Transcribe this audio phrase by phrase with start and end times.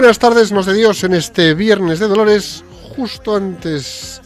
[0.00, 2.62] Buenas tardes, nos de Dios, en este viernes de Dolores,
[2.94, 4.22] justo antes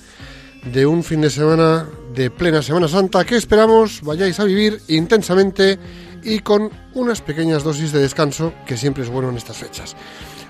[0.66, 5.78] de un fin de semana de plena Semana Santa que esperamos vayáis a vivir intensamente
[6.22, 9.96] y con unas pequeñas dosis de descanso que siempre es bueno en estas fechas.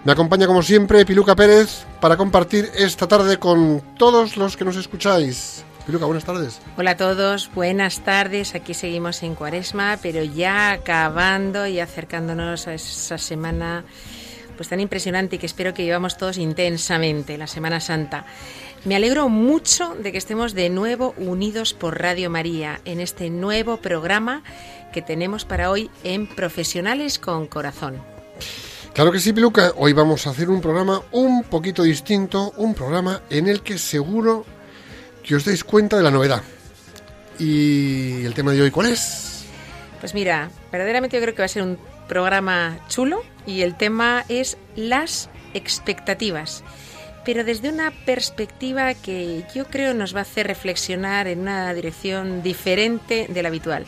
[0.04, 4.74] Me acompaña como siempre Piluca Pérez para compartir esta tarde con todos los que nos
[4.74, 5.64] escucháis.
[5.86, 6.60] Piluca, buenas tardes.
[6.76, 8.56] Hola a todos, buenas tardes.
[8.56, 13.84] Aquí seguimos en Cuaresma, pero ya acabando y acercándonos a esa semana
[14.62, 18.26] pues tan impresionante y que espero que llevamos todos intensamente la Semana Santa.
[18.84, 23.78] Me alegro mucho de que estemos de nuevo unidos por Radio María en este nuevo
[23.78, 24.44] programa
[24.92, 27.96] que tenemos para hoy en Profesionales con Corazón.
[28.94, 29.72] Claro que sí, Piluca.
[29.74, 34.46] Hoy vamos a hacer un programa un poquito distinto, un programa en el que seguro
[35.24, 36.44] que os dais cuenta de la novedad.
[37.36, 39.44] ¿Y el tema de hoy cuál es?
[39.98, 44.24] Pues mira, verdaderamente yo creo que va a ser un programa chulo y el tema
[44.28, 46.62] es las expectativas,
[47.24, 52.42] pero desde una perspectiva que yo creo nos va a hacer reflexionar en una dirección
[52.42, 53.86] diferente de la habitual.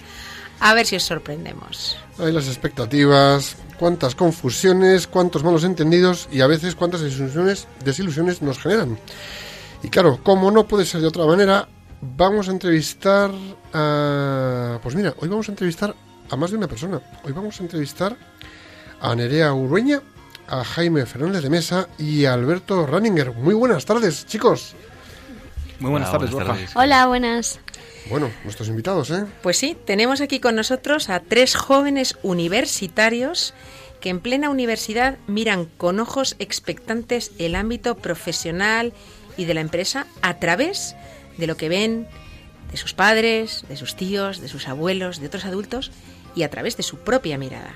[0.61, 1.99] A ver si os sorprendemos.
[2.19, 8.99] Hay las expectativas, cuántas confusiones, cuántos malos entendidos y a veces cuántas desilusiones, nos generan.
[9.83, 11.69] Y claro, como no puede ser de otra manera,
[12.01, 13.31] vamos a entrevistar
[13.73, 14.79] a...
[14.83, 15.95] Pues mira, hoy vamos a entrevistar
[16.31, 17.01] a más de una persona.
[17.25, 18.17] Hoy vamos a entrevistar
[19.01, 20.03] a Nerea Urueña,
[20.47, 23.33] a Jaime Fernández de Mesa y a Alberto Ranninger.
[23.33, 24.75] Muy buenas tardes, chicos.
[25.81, 26.57] Muy buenas tardes, Borja.
[26.75, 27.59] Hola, buenas.
[28.11, 29.25] Bueno, nuestros invitados, ¿eh?
[29.43, 33.55] Pues sí, tenemos aquí con nosotros a tres jóvenes universitarios
[34.01, 38.93] que en plena universidad miran con ojos expectantes el ámbito profesional
[39.37, 40.95] y de la empresa a través
[41.39, 42.07] de lo que ven
[42.75, 45.93] de sus padres, de sus tíos, de sus abuelos, de otros adultos
[46.35, 47.73] y a través de su propia mirada.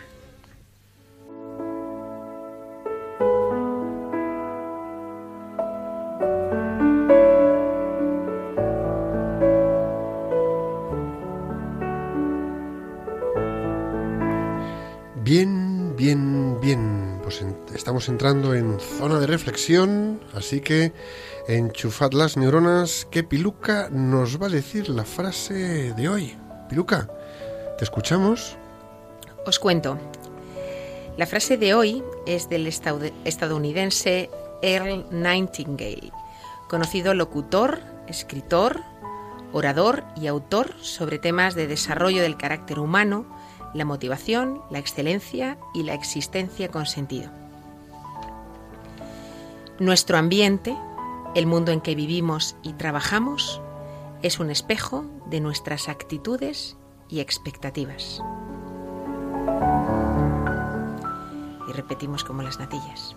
[17.78, 20.92] Estamos entrando en zona de reflexión, así que
[21.46, 26.36] enchufad las neuronas que Piluca nos va a decir la frase de hoy.
[26.68, 27.08] Piluca,
[27.78, 28.56] ¿te escuchamos?
[29.46, 29.96] Os cuento.
[31.16, 34.28] La frase de hoy es del estadounidense
[34.60, 36.10] Earl Nightingale,
[36.68, 37.78] conocido locutor,
[38.08, 38.82] escritor,
[39.52, 43.24] orador y autor sobre temas de desarrollo del carácter humano,
[43.72, 47.30] la motivación, la excelencia y la existencia con sentido.
[49.80, 50.76] Nuestro ambiente,
[51.36, 53.62] el mundo en que vivimos y trabajamos,
[54.22, 56.76] es un espejo de nuestras actitudes
[57.08, 58.20] y expectativas.
[61.68, 63.14] Y repetimos como las natillas.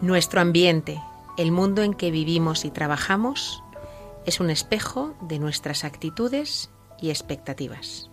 [0.00, 0.98] Nuestro ambiente,
[1.36, 3.62] el mundo en que vivimos y trabajamos,
[4.24, 8.10] es un espejo de nuestras actitudes y expectativas.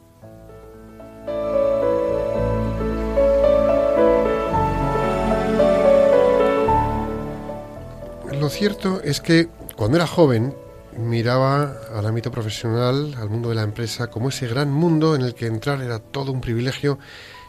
[8.40, 9.48] Lo cierto es que
[9.78, 10.54] cuando era joven
[10.98, 15.34] miraba al ámbito profesional, al mundo de la empresa, como ese gran mundo en el
[15.34, 17.00] que entrar era todo un privilegio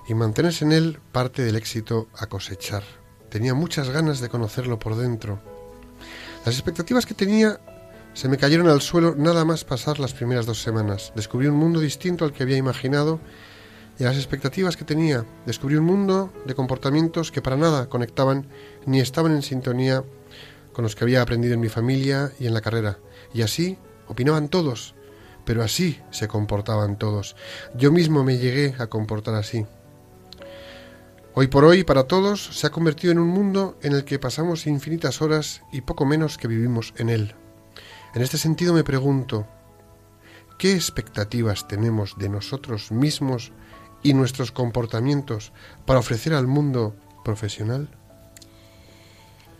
[0.08, 2.84] y mantenerse en él parte del éxito a cosechar.
[3.28, 5.40] Tenía muchas ganas de conocerlo por dentro.
[6.44, 7.60] Las expectativas que tenía
[8.14, 11.12] se me cayeron al suelo nada más pasar las primeras dos semanas.
[11.16, 13.20] Descubrí un mundo distinto al que había imaginado
[13.98, 15.24] y las expectativas que tenía.
[15.46, 18.46] Descubrí un mundo de comportamientos que para nada conectaban
[18.86, 20.04] ni estaban en sintonía
[20.76, 22.98] con los que había aprendido en mi familia y en la carrera.
[23.32, 23.78] Y así
[24.08, 24.94] opinaban todos,
[25.46, 27.34] pero así se comportaban todos.
[27.74, 29.64] Yo mismo me llegué a comportar así.
[31.32, 34.66] Hoy por hoy, para todos, se ha convertido en un mundo en el que pasamos
[34.66, 37.34] infinitas horas y poco menos que vivimos en él.
[38.14, 39.46] En este sentido me pregunto,
[40.58, 43.50] ¿qué expectativas tenemos de nosotros mismos
[44.02, 45.54] y nuestros comportamientos
[45.86, 46.94] para ofrecer al mundo
[47.24, 47.88] profesional?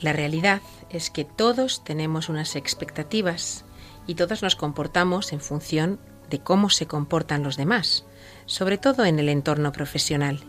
[0.01, 0.61] La realidad
[0.97, 3.65] es que todos tenemos unas expectativas
[4.07, 5.99] y todos nos comportamos en función
[6.31, 8.05] de cómo se comportan los demás,
[8.47, 10.41] sobre todo en el entorno profesional.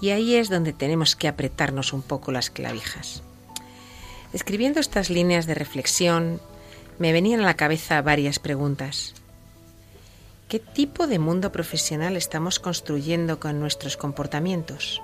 [0.00, 3.22] Y ahí es donde tenemos que apretarnos un poco las clavijas.
[4.32, 6.40] Escribiendo estas líneas de reflexión,
[6.98, 9.14] me venían a la cabeza varias preguntas.
[10.48, 15.02] ¿Qué tipo de mundo profesional estamos construyendo con nuestros comportamientos?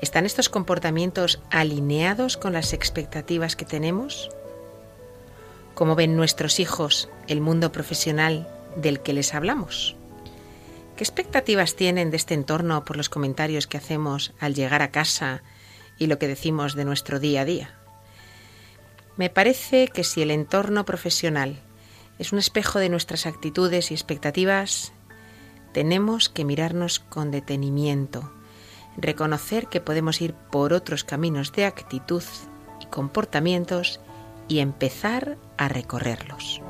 [0.00, 4.30] ¿Están estos comportamientos alineados con las expectativas que tenemos?
[5.74, 9.96] ¿Cómo ven nuestros hijos el mundo profesional del que les hablamos?
[10.96, 15.42] ¿Qué expectativas tienen de este entorno por los comentarios que hacemos al llegar a casa
[15.98, 17.74] y lo que decimos de nuestro día a día?
[19.18, 21.60] Me parece que si el entorno profesional
[22.18, 24.92] es un espejo de nuestras actitudes y expectativas,
[25.72, 28.32] tenemos que mirarnos con detenimiento,
[28.96, 32.22] reconocer que podemos ir por otros caminos de actitud
[32.80, 34.00] y comportamientos
[34.48, 36.60] y empezar a recorrerlos.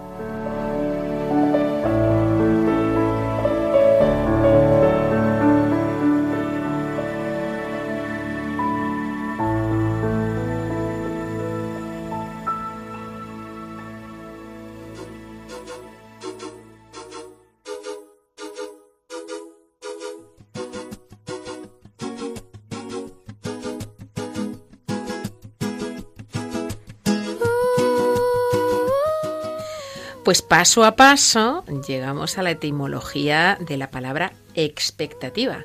[30.31, 35.65] Pues paso a paso llegamos a la etimología de la palabra expectativa.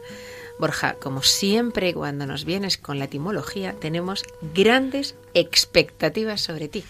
[0.57, 4.23] Borja, como siempre cuando nos vienes con la etimología, tenemos
[4.55, 6.83] grandes expectativas sobre ti.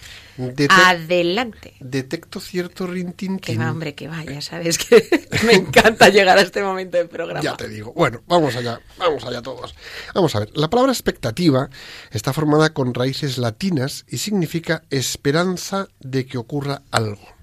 [0.69, 1.73] Adelante.
[1.81, 3.39] Detecto cierto rintintín.
[3.39, 5.03] Que va, hombre, que vaya, sabes que
[5.45, 7.41] me encanta llegar a este momento del programa.
[7.41, 7.91] Ya te digo.
[7.91, 9.75] Bueno, vamos allá, vamos allá todos.
[10.13, 11.69] Vamos a ver, la palabra expectativa
[12.11, 17.34] está formada con raíces latinas y significa esperanza de que ocurra algo.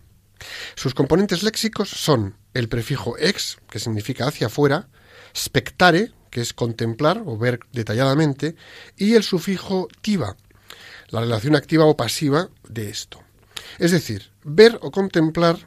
[0.74, 4.88] Sus componentes léxicos son el prefijo ex, que significa hacia afuera,
[5.36, 8.56] spectare, que es contemplar o ver detalladamente,
[8.96, 10.36] y el sufijo tiva,
[11.08, 13.22] la relación activa o pasiva de esto.
[13.78, 15.58] Es decir, ver o contemplar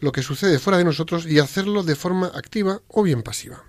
[0.00, 3.64] lo que sucede fuera de nosotros y hacerlo de forma activa o bien pasiva.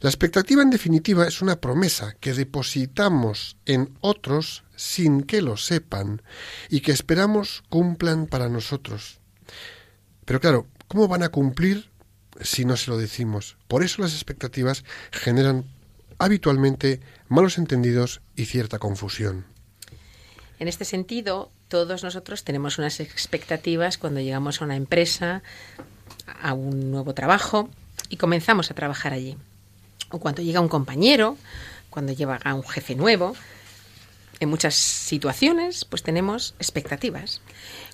[0.00, 6.22] La expectativa, en definitiva, es una promesa que depositamos en otros sin que lo sepan
[6.68, 9.21] y que esperamos cumplan para nosotros.
[10.24, 11.90] Pero claro, ¿cómo van a cumplir
[12.40, 13.56] si no se lo decimos?
[13.68, 15.64] Por eso las expectativas generan
[16.18, 19.44] habitualmente malos entendidos y cierta confusión.
[20.58, 25.42] En este sentido, todos nosotros tenemos unas expectativas cuando llegamos a una empresa,
[26.40, 27.68] a un nuevo trabajo
[28.08, 29.36] y comenzamos a trabajar allí.
[30.10, 31.36] O cuando llega un compañero,
[31.90, 33.34] cuando llega un jefe nuevo.
[34.40, 37.40] En muchas situaciones, pues tenemos expectativas.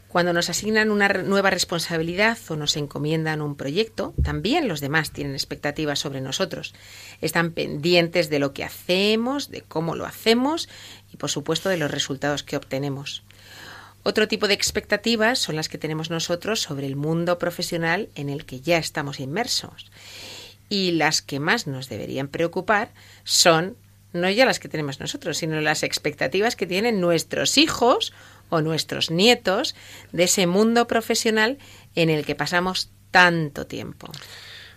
[0.09, 5.35] Cuando nos asignan una nueva responsabilidad o nos encomiendan un proyecto, también los demás tienen
[5.35, 6.75] expectativas sobre nosotros.
[7.21, 10.71] Están pendientes de lo que hacemos, de cómo lo hacemos
[11.13, 13.23] y, por supuesto, de los resultados que obtenemos.
[14.03, 18.47] Otro tipo de expectativas son las que tenemos nosotros sobre el mundo profesional en el
[18.47, 19.91] que ya estamos inmersos.
[20.71, 22.93] Y las que más nos deberían preocupar
[23.25, 23.77] son
[24.15, 28.15] no ya las que tenemos nosotros, sino las expectativas que tienen nuestros hijos
[28.51, 29.75] o nuestros nietos
[30.13, 31.59] de ese mundo profesional
[31.95, 34.11] en el que pasamos tanto tiempo.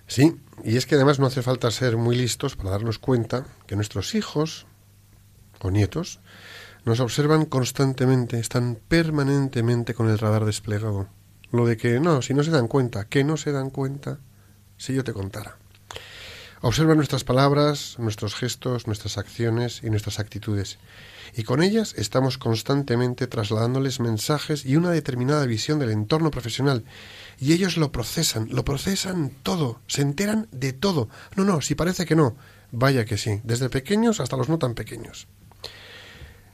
[0.08, 3.76] Sí, y es que además no hace falta ser muy listos para darnos cuenta que
[3.76, 4.66] nuestros hijos
[5.60, 6.20] o nietos
[6.84, 11.08] nos observan constantemente, están permanentemente con el radar desplegado.
[11.52, 14.20] Lo de que no, si no se dan cuenta, que no se dan cuenta,
[14.78, 15.61] si yo te contara.
[16.62, 20.78] Observan nuestras palabras, nuestros gestos, nuestras acciones y nuestras actitudes
[21.36, 26.84] y con ellas estamos constantemente trasladándoles mensajes y una determinada visión del entorno profesional.
[27.40, 31.10] Y ellos lo procesan, lo procesan todo, se enteran de todo.
[31.36, 32.36] No, no, si parece que no,
[32.72, 35.28] vaya que sí, desde pequeños hasta los no tan pequeños.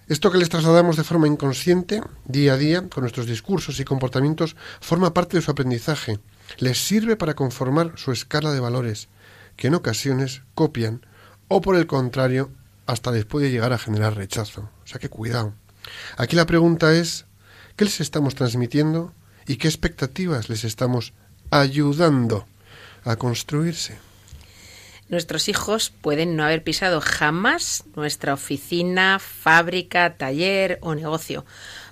[0.07, 4.55] Esto que les trasladamos de forma inconsciente, día a día, con nuestros discursos y comportamientos,
[4.79, 6.19] forma parte de su aprendizaje.
[6.59, 9.09] Les sirve para conformar su escala de valores,
[9.57, 11.05] que en ocasiones copian
[11.49, 12.49] o por el contrario
[12.85, 14.69] hasta les puede llegar a generar rechazo.
[14.83, 15.53] O sea que cuidado.
[16.15, 17.25] Aquí la pregunta es,
[17.75, 19.13] ¿qué les estamos transmitiendo
[19.45, 21.13] y qué expectativas les estamos
[21.51, 22.47] ayudando
[23.03, 23.97] a construirse?
[25.09, 31.45] Nuestros hijos pueden no haber pisado jamás nuestra oficina, fábrica, taller o negocio.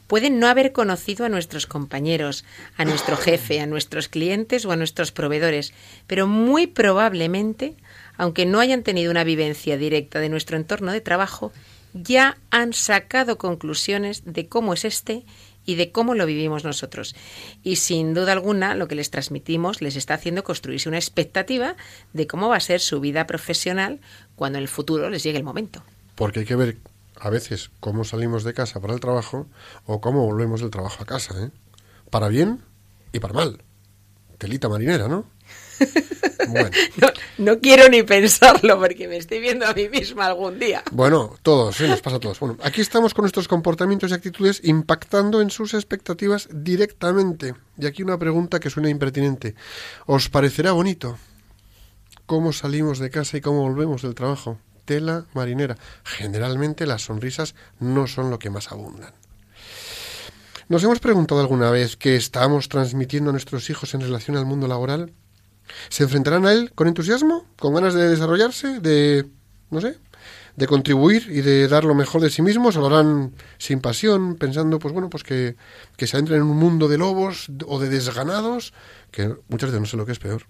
[0.07, 2.45] Pueden no haber conocido a nuestros compañeros,
[2.77, 5.73] a nuestro jefe, a nuestros clientes o a nuestros proveedores,
[6.07, 7.75] pero muy probablemente
[8.17, 11.51] aunque no hayan tenido una vivencia directa de nuestro entorno de trabajo,
[11.93, 15.23] ya han sacado conclusiones de cómo es este
[15.65, 17.15] y de cómo lo vivimos nosotros.
[17.63, 21.75] Y sin duda alguna lo que les transmitimos les está haciendo construirse una expectativa
[22.13, 23.99] de cómo va a ser su vida profesional
[24.35, 25.83] cuando en el futuro les llegue el momento.
[26.15, 26.77] Porque hay que ver
[27.19, 29.47] a veces cómo salimos de casa para el trabajo
[29.85, 31.51] o cómo volvemos del trabajo a casa, ¿eh?
[32.09, 32.61] Para bien
[33.11, 33.63] y para mal.
[34.37, 35.25] Telita marinera, ¿no?
[37.37, 40.83] No, quiero ni pensarlo porque me estoy viendo a mí misma algún día.
[40.91, 41.87] Bueno, todos, ¿eh?
[41.87, 42.39] nos pasa a todos.
[42.39, 47.55] Bueno, aquí estamos con nuestros comportamientos y actitudes impactando en sus expectativas directamente.
[47.77, 49.55] Y aquí una pregunta que suena impertinente.
[50.05, 51.17] ¿Os parecerá bonito
[52.25, 54.57] cómo salimos de casa y cómo volvemos del trabajo?
[54.85, 55.77] Tela marinera.
[56.03, 59.13] Generalmente las sonrisas no son lo que más abundan.
[60.67, 64.67] ¿Nos hemos preguntado alguna vez qué estamos transmitiendo a nuestros hijos en relación al mundo
[64.67, 65.11] laboral?
[65.89, 67.45] ¿Se enfrentarán a él con entusiasmo?
[67.59, 68.79] ¿Con ganas de desarrollarse?
[68.79, 69.27] ¿De,
[69.69, 69.97] no sé,
[70.55, 72.77] de contribuir y de dar lo mejor de sí mismos?
[72.77, 75.55] ¿O lo harán sin pasión, pensando, pues bueno, pues que,
[75.97, 78.73] que se entren en un mundo de lobos o de desganados,
[79.11, 80.47] que muchas veces no sé lo que es peor?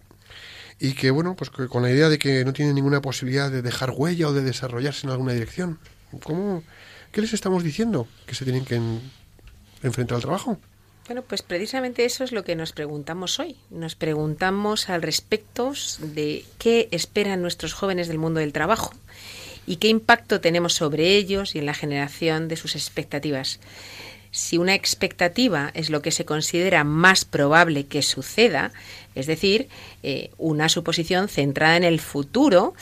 [0.79, 3.91] Y que, bueno, pues con la idea de que no tienen ninguna posibilidad de dejar
[3.91, 5.79] huella o de desarrollarse en alguna dirección.
[6.23, 6.63] ¿Cómo,
[7.11, 8.07] ¿Qué les estamos diciendo?
[8.25, 8.81] ¿Que se tienen que
[9.83, 10.59] enfrentar al trabajo?
[11.07, 13.57] Bueno, pues precisamente eso es lo que nos preguntamos hoy.
[13.69, 18.91] Nos preguntamos al respecto de qué esperan nuestros jóvenes del mundo del trabajo
[19.67, 23.59] y qué impacto tenemos sobre ellos y en la generación de sus expectativas.
[24.31, 28.73] Si una expectativa es lo que se considera más probable que suceda,
[29.15, 29.69] es decir,
[30.03, 32.73] eh, una suposición centrada en el futuro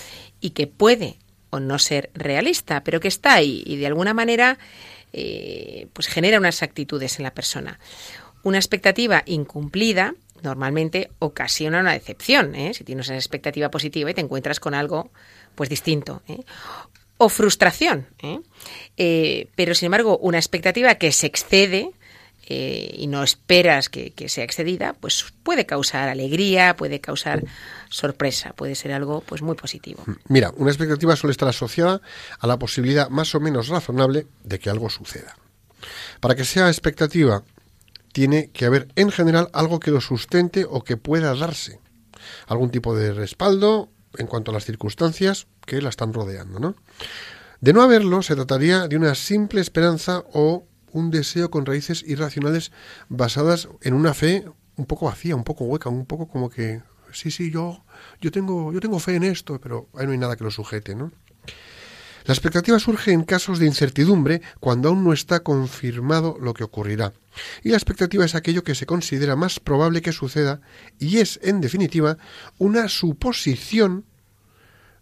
[0.41, 1.17] y que puede
[1.51, 4.57] o no ser realista, pero que está ahí y de alguna manera
[5.13, 7.79] eh, pues genera unas actitudes en la persona.
[8.41, 12.73] Una expectativa incumplida normalmente ocasiona una decepción, ¿eh?
[12.73, 15.11] si tienes una expectativa positiva y te encuentras con algo
[15.55, 16.21] pues distinto.
[17.17, 18.07] O frustración.
[19.55, 21.91] pero sin embargo, una expectativa que se excede
[22.47, 27.43] y no esperas que, sea excedida, pues puede causar alegría, puede causar
[27.89, 30.03] sorpresa, puede ser algo pues muy positivo.
[30.27, 32.01] Mira, una expectativa suele estar asociada
[32.39, 35.37] a la posibilidad más o menos razonable de que algo suceda.
[36.19, 37.43] Para que sea expectativa,
[38.11, 41.79] tiene que haber en general algo que lo sustente o que pueda darse.
[42.47, 46.75] Algún tipo de respaldo en cuanto a las circunstancias que la están rodeando, ¿no?
[47.59, 52.71] De no haberlo, se trataría de una simple esperanza o un deseo con raíces irracionales
[53.09, 54.45] basadas en una fe
[54.75, 56.81] un poco vacía, un poco hueca, un poco como que
[57.11, 57.83] sí, sí, yo,
[58.21, 60.95] yo tengo, yo tengo fe en esto, pero ahí no hay nada que lo sujete,
[60.95, 61.11] ¿no?
[62.25, 67.11] La expectativa surge en casos de incertidumbre cuando aún no está confirmado lo que ocurrirá.
[67.63, 70.61] Y la expectativa es aquello que se considera más probable que suceda
[70.99, 72.17] y es, en definitiva,
[72.59, 74.05] una suposición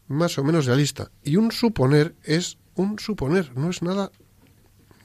[0.08, 1.12] más o menos realista.
[1.24, 4.12] Y un suponer es un suponer, no es nada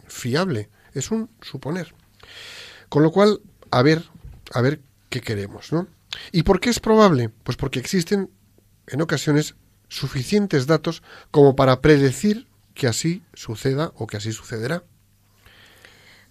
[0.08, 1.94] fiable, es un suponer.
[2.88, 4.04] Con lo cual, a ver,
[4.52, 5.88] a ver qué queremos, ¿no?
[6.32, 7.30] ¿Y por qué es probable?
[7.42, 8.30] Pues porque existen
[8.86, 9.54] en ocasiones
[9.88, 14.84] suficientes datos como para predecir que así suceda o que así sucederá.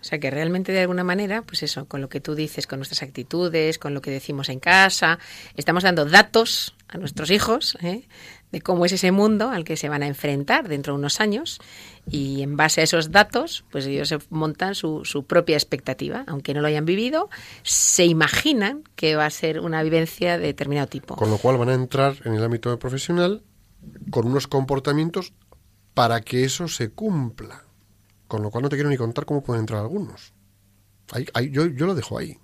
[0.06, 2.78] O sea que realmente de alguna manera, pues eso, con lo que tú dices, con
[2.78, 5.18] nuestras actitudes, con lo que decimos en casa,
[5.58, 8.08] estamos dando datos a nuestros hijos ¿eh?
[8.52, 11.60] de cómo es ese mundo al que se van a enfrentar dentro de unos años
[12.08, 16.54] y en base a esos datos, pues ellos se montan su, su propia expectativa, aunque
[16.54, 17.32] no lo hayan vivido,
[17.64, 21.16] se imaginan que va a ser una vivencia de determinado tipo.
[21.16, 23.42] Con lo cual van a entrar en el ámbito profesional
[24.12, 25.34] con unos comportamientos
[25.96, 27.65] para que eso se cumpla.
[28.28, 30.34] Con lo cual no te quiero ni contar cómo pueden entrar algunos.
[31.52, 32.38] yo, lo dejo ahí.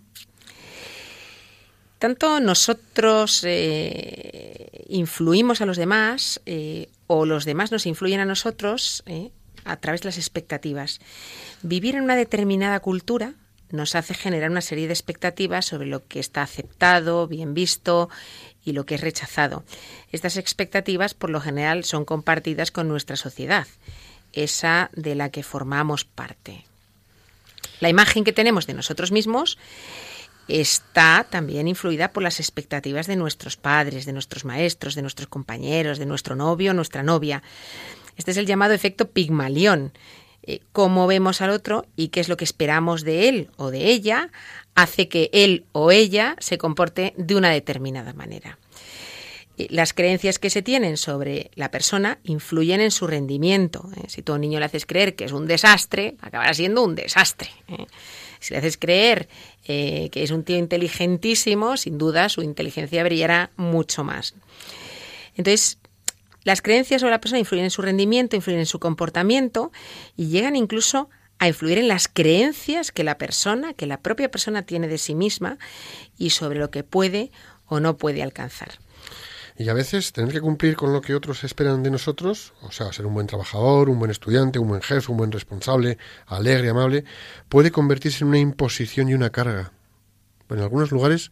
[1.99, 9.03] Tanto nosotros eh, influimos a los demás eh, o los demás nos influyen a nosotros
[9.05, 9.31] eh,
[9.65, 10.99] a través de las expectativas.
[11.61, 13.35] Vivir en una determinada cultura
[13.69, 18.09] nos hace generar una serie de expectativas sobre lo que está aceptado, bien visto
[18.63, 19.63] y lo que es rechazado.
[20.11, 23.67] Estas expectativas, por lo general, son compartidas con nuestra sociedad,
[24.33, 26.65] esa de la que formamos parte.
[27.79, 29.57] La imagen que tenemos de nosotros mismos
[30.47, 35.97] está también influida por las expectativas de nuestros padres, de nuestros maestros, de nuestros compañeros,
[35.97, 37.41] de nuestro novio, nuestra novia.
[38.17, 39.93] Este es el llamado efecto Pigmalión.
[40.43, 43.91] Eh, cómo vemos al otro y qué es lo que esperamos de él o de
[43.91, 44.31] ella
[44.73, 48.57] hace que él o ella se comporte de una determinada manera.
[49.57, 53.89] Eh, las creencias que se tienen sobre la persona influyen en su rendimiento.
[53.97, 54.05] ¿eh?
[54.07, 56.95] Si tú a un niño le haces creer que es un desastre, acabará siendo un
[56.95, 57.49] desastre.
[57.67, 57.85] ¿eh?
[58.39, 59.27] Si le haces creer
[59.63, 64.33] que es un tío inteligentísimo, sin duda su inteligencia brillará mucho más.
[65.35, 65.77] Entonces,
[66.43, 69.71] Las creencias sobre la persona influyen en su rendimiento, influyen en su comportamiento
[70.17, 74.63] y llegan incluso a influir en las creencias que la persona, que la propia persona
[74.63, 75.57] tiene de sí misma
[76.17, 77.31] y sobre lo que puede
[77.67, 78.79] o no puede alcanzar.
[79.61, 82.91] Y a veces tener que cumplir con lo que otros esperan de nosotros, o sea,
[82.91, 87.05] ser un buen trabajador, un buen estudiante, un buen jefe, un buen responsable, alegre, amable,
[87.47, 89.71] puede convertirse en una imposición y una carga.
[90.49, 91.29] En algunos lugares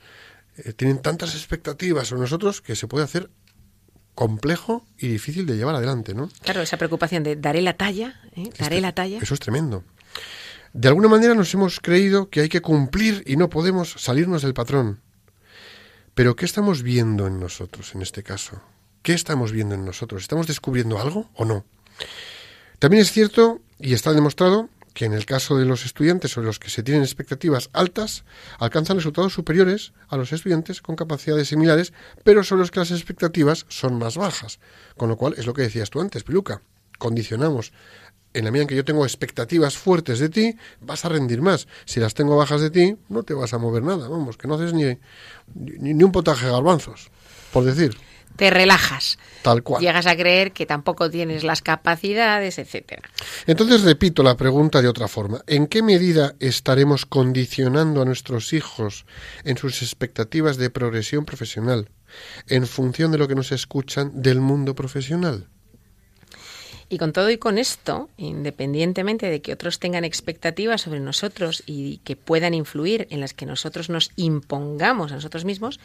[0.57, 3.31] eh, tienen tantas expectativas sobre nosotros que se puede hacer
[4.13, 6.29] complejo y difícil de llevar adelante, ¿no?
[6.43, 8.51] Claro, esa preocupación de daré la talla, ¿eh?
[8.59, 9.17] daré la talla.
[9.19, 9.83] Eso es tremendo.
[10.74, 14.53] De alguna manera nos hemos creído que hay que cumplir y no podemos salirnos del
[14.53, 15.01] patrón.
[16.19, 18.61] Pero ¿qué estamos viendo en nosotros en este caso?
[19.03, 20.21] ¿Qué estamos viendo en nosotros?
[20.21, 21.63] ¿Estamos descubriendo algo o no?
[22.77, 26.59] También es cierto, y está demostrado, que en el caso de los estudiantes sobre los
[26.59, 28.25] que se tienen expectativas altas,
[28.57, 31.93] alcanzan resultados superiores a los estudiantes con capacidades similares,
[32.25, 34.59] pero sobre los que las expectativas son más bajas.
[34.97, 36.61] Con lo cual, es lo que decías tú antes, Piluca.
[36.97, 37.71] Condicionamos.
[38.33, 41.67] En la medida en que yo tengo expectativas fuertes de ti, vas a rendir más.
[41.86, 44.07] Si las tengo bajas de ti, no te vas a mover nada.
[44.07, 44.86] Vamos, que no haces ni,
[45.55, 47.09] ni, ni un potaje de garbanzos,
[47.51, 47.98] por decir
[48.39, 49.19] te relajas.
[49.41, 49.81] Tal cual.
[49.81, 53.01] Llegas a creer que tampoco tienes las capacidades, etcétera.
[53.48, 55.41] Entonces repito la pregunta de otra forma.
[55.45, 59.05] ¿En qué medida estaremos condicionando a nuestros hijos
[59.43, 61.89] en sus expectativas de progresión profesional
[62.48, 65.50] en función de lo que nos escuchan del mundo profesional?
[66.89, 71.98] Y con todo y con esto, independientemente de que otros tengan expectativas sobre nosotros y
[72.00, 75.79] que puedan influir en las que nosotros nos impongamos a nosotros mismos,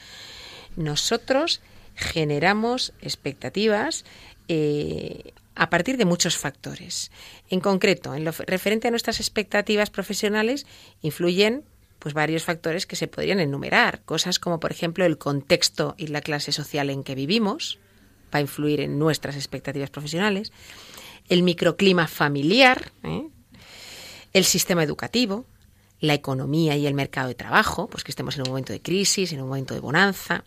[0.77, 1.61] nosotros
[1.95, 4.07] generamos expectativas
[4.49, 7.11] eh, a partir de muchos factores.
[7.51, 10.67] En concreto, en lo referente a nuestras expectativas profesionales,
[11.03, 11.65] influyen
[11.99, 16.21] pues varios factores que se podrían enumerar, cosas como por ejemplo el contexto y la
[16.21, 17.79] clase social en que vivimos,
[18.35, 20.53] va a influir en nuestras expectativas profesionales,
[21.29, 23.29] el microclima familiar, ¿eh?
[24.33, 25.47] el sistema educativo,
[26.01, 29.33] la economía y el mercado de trabajo, pues que estemos en un momento de crisis,
[29.33, 30.45] en un momento de bonanza,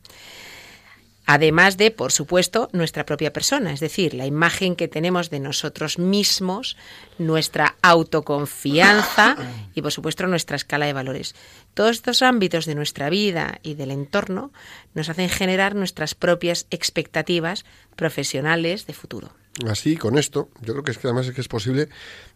[1.29, 5.99] Además de, por supuesto, nuestra propia persona, es decir, la imagen que tenemos de nosotros
[5.99, 6.77] mismos,
[7.17, 9.35] nuestra autoconfianza
[9.75, 11.35] y, por supuesto, nuestra escala de valores.
[11.73, 14.53] Todos estos ámbitos de nuestra vida y del entorno
[14.93, 17.65] nos hacen generar nuestras propias expectativas
[17.97, 19.31] profesionales de futuro.
[19.65, 21.89] Así, con esto, yo creo que es que además es que es posible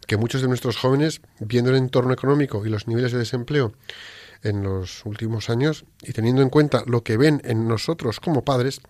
[0.06, 3.72] que muchos de nuestros jóvenes, viendo el entorno económico y los niveles de desempleo,
[4.42, 8.80] en los últimos años y teniendo en cuenta lo que ven en nosotros como padres,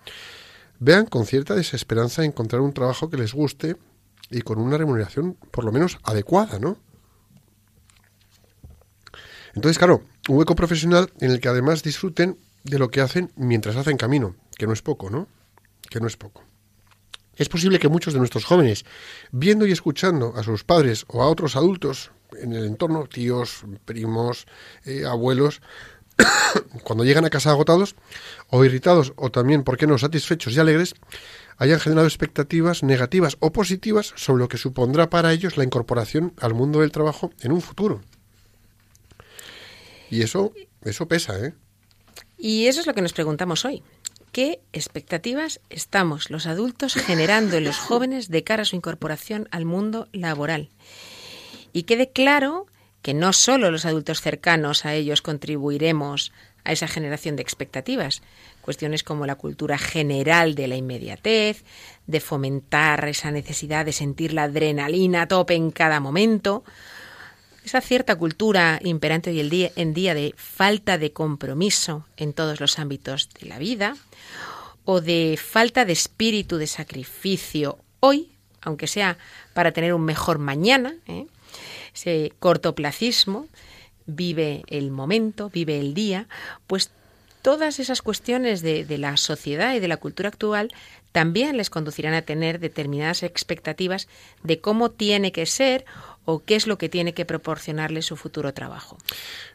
[0.79, 3.77] vean con cierta desesperanza encontrar un trabajo que les guste
[4.31, 6.79] y con una remuneración por lo menos adecuada, ¿no?
[9.55, 13.77] Entonces, claro, un hueco profesional en el que además disfruten de lo que hacen mientras
[13.77, 15.29] hacen camino, que no es poco, ¿no?
[15.90, 16.42] Que no es poco.
[17.37, 18.85] Es posible que muchos de nuestros jóvenes,
[19.31, 24.47] viendo y escuchando a sus padres o a otros adultos en el entorno, tíos, primos,
[24.85, 25.62] eh, abuelos,
[26.85, 27.95] cuando llegan a casa agotados
[28.49, 30.95] o irritados o también, ¿por qué no?, satisfechos y alegres,
[31.57, 36.55] hayan generado expectativas negativas o positivas sobre lo que supondrá para ellos la incorporación al
[36.55, 38.03] mundo del trabajo en un futuro.
[40.11, 41.55] Y eso, eso pesa, ¿eh?
[42.37, 43.83] Y eso es lo que nos preguntamos hoy.
[44.33, 49.66] ¿Qué expectativas estamos los adultos generando en los jóvenes de cara a su incorporación al
[49.66, 50.71] mundo laboral?
[51.75, 52.66] Y quede claro
[53.03, 56.33] que no solo los adultos cercanos a ellos contribuiremos
[56.64, 58.23] a esa generación de expectativas.
[58.62, 61.62] Cuestiones como la cultura general de la inmediatez,
[62.07, 66.64] de fomentar esa necesidad de sentir la adrenalina a tope en cada momento,
[67.64, 73.29] esa cierta cultura imperante hoy en día de falta de compromiso en todos los ámbitos
[73.40, 73.96] de la vida,
[74.85, 79.18] o de falta de espíritu de sacrificio hoy, aunque sea
[79.55, 81.27] para tener un mejor mañana, ¿eh?
[81.94, 83.46] ese cortoplacismo,
[84.07, 86.27] vive el momento, vive el día,
[86.66, 86.90] pues
[87.42, 90.72] todas esas cuestiones de, de, la sociedad y de la cultura actual
[91.12, 94.09] también les conducirán a tener determinadas expectativas
[94.42, 95.85] de cómo tiene que ser
[96.25, 98.97] o qué es lo que tiene que proporcionarle su futuro trabajo.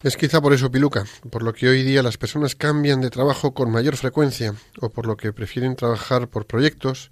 [0.04, 3.54] Es quizá por eso, Piluca, por lo que hoy día las personas cambian de trabajo
[3.54, 7.12] con mayor frecuencia o por lo que prefieren trabajar por proyectos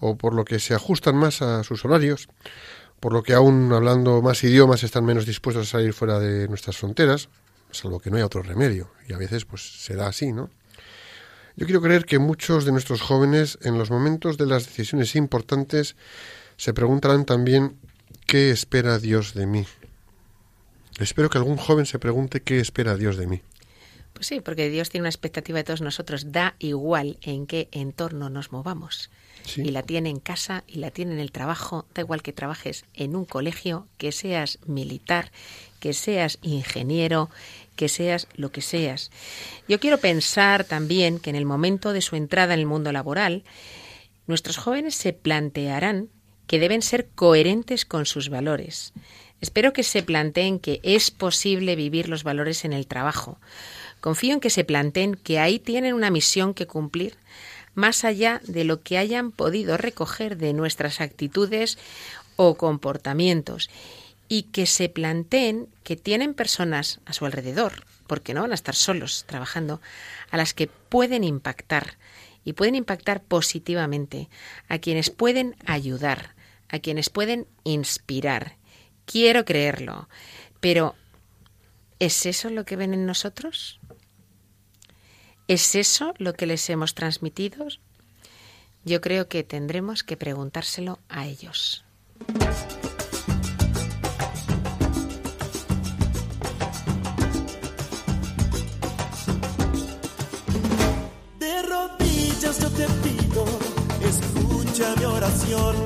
[0.00, 2.28] o por lo que se ajustan más a sus horarios
[3.00, 6.76] por lo que aún hablando más idiomas están menos dispuestos a salir fuera de nuestras
[6.76, 7.30] fronteras,
[7.70, 10.50] salvo que no hay otro remedio, y a veces pues se da así, ¿no?
[11.56, 15.96] Yo quiero creer que muchos de nuestros jóvenes en los momentos de las decisiones importantes
[16.56, 17.78] se preguntarán también
[18.30, 19.66] ¿qué espera Dios de mí?
[21.00, 23.42] Espero que algún joven se pregunte qué espera Dios de mí.
[24.12, 28.30] Pues sí, porque Dios tiene una expectativa de todos nosotros, da igual en qué entorno
[28.30, 29.10] nos movamos.
[29.56, 32.84] Y la tiene en casa y la tiene en el trabajo, da igual que trabajes
[32.94, 35.32] en un colegio, que seas militar,
[35.80, 37.30] que seas ingeniero,
[37.74, 39.10] que seas lo que seas.
[39.66, 43.42] Yo quiero pensar también que en el momento de su entrada en el mundo laboral,
[44.28, 46.10] nuestros jóvenes se plantearán
[46.50, 48.92] que deben ser coherentes con sus valores.
[49.40, 53.38] Espero que se planteen que es posible vivir los valores en el trabajo.
[54.00, 57.16] Confío en que se planteen que ahí tienen una misión que cumplir,
[57.76, 61.78] más allá de lo que hayan podido recoger de nuestras actitudes
[62.34, 63.70] o comportamientos,
[64.26, 68.74] y que se planteen que tienen personas a su alrededor, porque no van a estar
[68.74, 69.80] solos trabajando,
[70.32, 71.96] a las que pueden impactar
[72.44, 74.28] y pueden impactar positivamente,
[74.68, 76.39] a quienes pueden ayudar,
[76.70, 78.56] a quienes pueden inspirar.
[79.04, 80.08] Quiero creerlo,
[80.60, 80.94] pero
[81.98, 83.80] ¿es eso lo que ven en nosotros?
[85.48, 87.66] ¿Es eso lo que les hemos transmitido?
[88.84, 91.84] Yo creo que tendremos que preguntárselo a ellos.
[101.38, 103.44] De rodillas yo te pido,
[104.02, 105.76] escucha mi oración,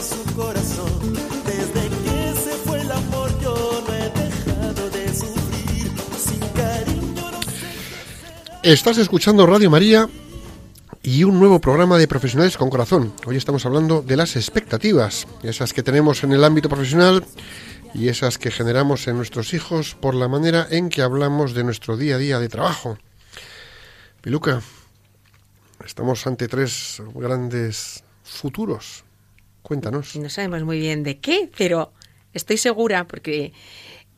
[0.00, 1.14] su corazón.
[1.44, 7.42] Desde que se fue el amor yo no he dejado de sufrir, sin cariño no
[7.42, 8.72] sé.
[8.72, 10.08] Estás escuchando Radio María
[11.02, 13.12] y un nuevo programa de Profesionales con Corazón.
[13.26, 17.24] Hoy estamos hablando de las expectativas, esas que tenemos en el ámbito profesional
[17.92, 21.96] y esas que generamos en nuestros hijos por la manera en que hablamos de nuestro
[21.96, 22.98] día a día de trabajo.
[24.20, 24.60] Piluca,
[25.84, 29.07] estamos ante tres grandes futuros.
[29.68, 30.16] Cuéntanos.
[30.16, 31.92] No sabemos muy bien de qué, pero
[32.32, 33.52] estoy segura porque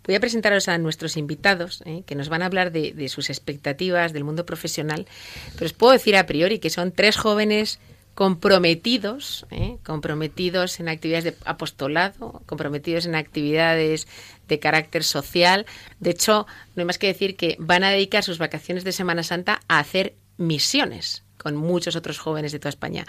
[0.07, 2.05] voy a presentaros a nuestros invitados ¿eh?
[2.07, 5.09] que nos van a hablar de, sus expectativas del mundo profesional.
[5.55, 7.81] Pero os puedo decir a priori que son tres jóvenes
[8.15, 9.79] comprometidos, ¿eh?
[9.85, 14.07] comprometidos en actividades de apostolado, comprometidos en actividades
[14.47, 15.67] de carácter social.
[15.99, 19.25] De hecho, no hay más que decir que van a dedicar sus vacaciones de Semana
[19.25, 23.07] Santa a hacer misiones con muchos otros jóvenes de toda España.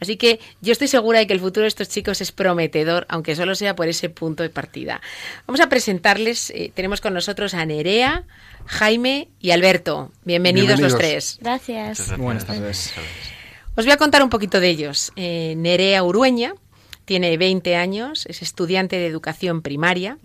[0.00, 3.36] Así que yo estoy segura de que el futuro de estos chicos es prometedor, aunque
[3.36, 5.00] solo sea por ese punto de partida.
[5.46, 8.24] Vamos a presentarles, eh, tenemos con nosotros a Nerea,
[8.66, 10.10] Jaime y Alberto.
[10.24, 10.92] Bienvenidos, Bienvenidos.
[10.92, 11.38] los tres.
[11.40, 12.16] Gracias.
[12.18, 12.92] Buenas tardes.
[13.76, 15.12] Os voy a contar un poquito de ellos.
[15.14, 16.54] Eh, Nerea Urueña
[17.04, 20.18] tiene 20 años, es estudiante de educación primaria.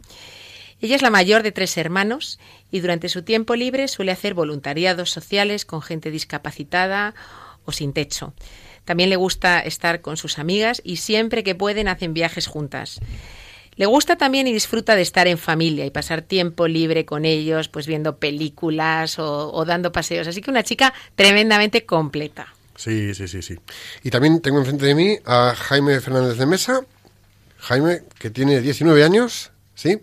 [0.81, 2.39] Ella es la mayor de tres hermanos
[2.69, 7.15] y durante su tiempo libre suele hacer voluntariados sociales con gente discapacitada
[7.65, 8.33] o sin techo.
[8.85, 12.99] También le gusta estar con sus amigas y siempre que pueden hacen viajes juntas.
[13.75, 17.69] Le gusta también y disfruta de estar en familia y pasar tiempo libre con ellos,
[17.69, 20.27] pues viendo películas o, o dando paseos.
[20.27, 22.53] Así que una chica tremendamente completa.
[22.75, 23.57] Sí, sí, sí, sí.
[24.03, 26.81] Y también tengo enfrente de mí a Jaime Fernández de Mesa.
[27.57, 30.01] Jaime, que tiene 19 años, ¿sí?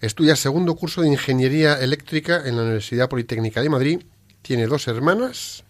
[0.00, 4.02] Estudia segundo curso de Ingeniería Eléctrica en la Universidad Politécnica de Madrid.
[4.42, 5.64] Tiene dos hermanas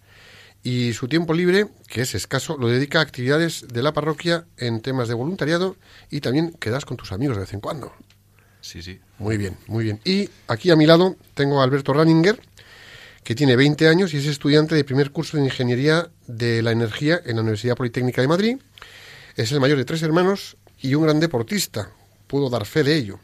[0.63, 4.81] y su tiempo libre, que es escaso, lo dedica a actividades de la parroquia en
[4.81, 5.75] temas de voluntariado
[6.09, 7.91] y también quedas con tus amigos de vez en cuando.
[8.61, 9.01] Sí, sí.
[9.19, 9.99] Muy bien, muy bien.
[10.05, 12.39] Y aquí a mi lado tengo a Alberto Ranninger,
[13.25, 17.19] que tiene 20 años y es estudiante de primer curso de Ingeniería de la Energía
[17.25, 18.57] en la Universidad Politécnica de Madrid.
[19.35, 21.89] Es el mayor de tres hermanos y un gran deportista.
[22.27, 23.19] Puedo dar fe de ello.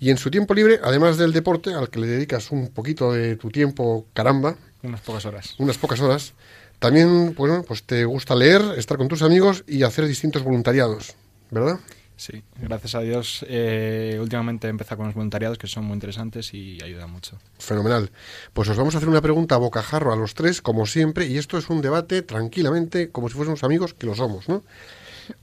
[0.00, 3.36] Y en su tiempo libre, además del deporte, al que le dedicas un poquito de
[3.36, 5.54] tu tiempo, caramba, Unas pocas horas.
[5.58, 6.32] unas pocas horas,
[6.78, 11.14] también, bueno, pues te gusta leer, estar con tus amigos y hacer distintos voluntariados,
[11.50, 11.78] ¿verdad?
[12.16, 13.44] Sí, gracias a Dios.
[13.48, 17.38] eh, últimamente he empezado con los voluntariados que son muy interesantes y ayudan mucho.
[17.58, 18.10] Fenomenal.
[18.52, 21.38] Pues os vamos a hacer una pregunta a bocajarro a los tres, como siempre, y
[21.38, 24.62] esto es un debate tranquilamente, como si fuésemos amigos, que lo somos, ¿no?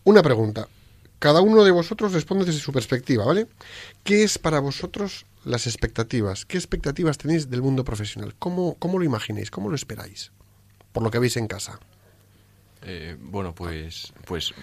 [0.03, 0.67] Una pregunta.
[1.17, 3.47] Cada uno de vosotros responde desde su perspectiva, ¿vale?
[4.03, 6.45] ¿Qué es para vosotros las expectativas?
[6.45, 8.35] ¿Qué expectativas tenéis del mundo profesional?
[8.37, 9.49] ¿Cómo, cómo lo imagináis?
[9.49, 10.31] ¿Cómo lo esperáis?
[10.91, 11.79] Por lo que veis en casa.
[12.83, 14.53] Eh, bueno, pues, pues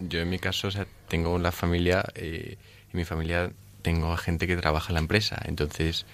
[0.00, 0.68] yo en mi caso,
[1.08, 2.56] tengo la familia, eh,
[2.92, 6.04] en mi familia tengo a gente que trabaja en la empresa, entonces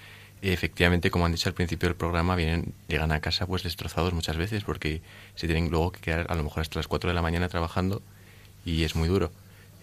[0.42, 4.36] efectivamente, como han dicho al principio del programa, vienen, llegan a casa pues destrozados muchas
[4.36, 5.00] veces porque
[5.34, 8.02] se tienen luego que quedar a lo mejor hasta las 4 de la mañana trabajando
[8.64, 9.32] y es muy duro.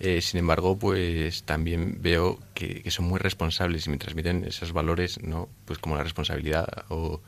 [0.06, 4.74] Eh, sin embargo, pues también veo que, que son muy responsables y me transmiten esos
[4.74, 5.48] valores, ¿no?
[5.64, 7.22] Pues como la responsabilidad o,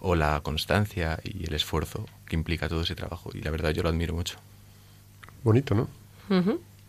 [0.00, 3.28] o la constancia y el esfuerzo que implica todo ese trabajo.
[3.34, 4.38] Y la verdad yo lo admiro mucho.
[5.44, 5.86] Bonito, ¿no?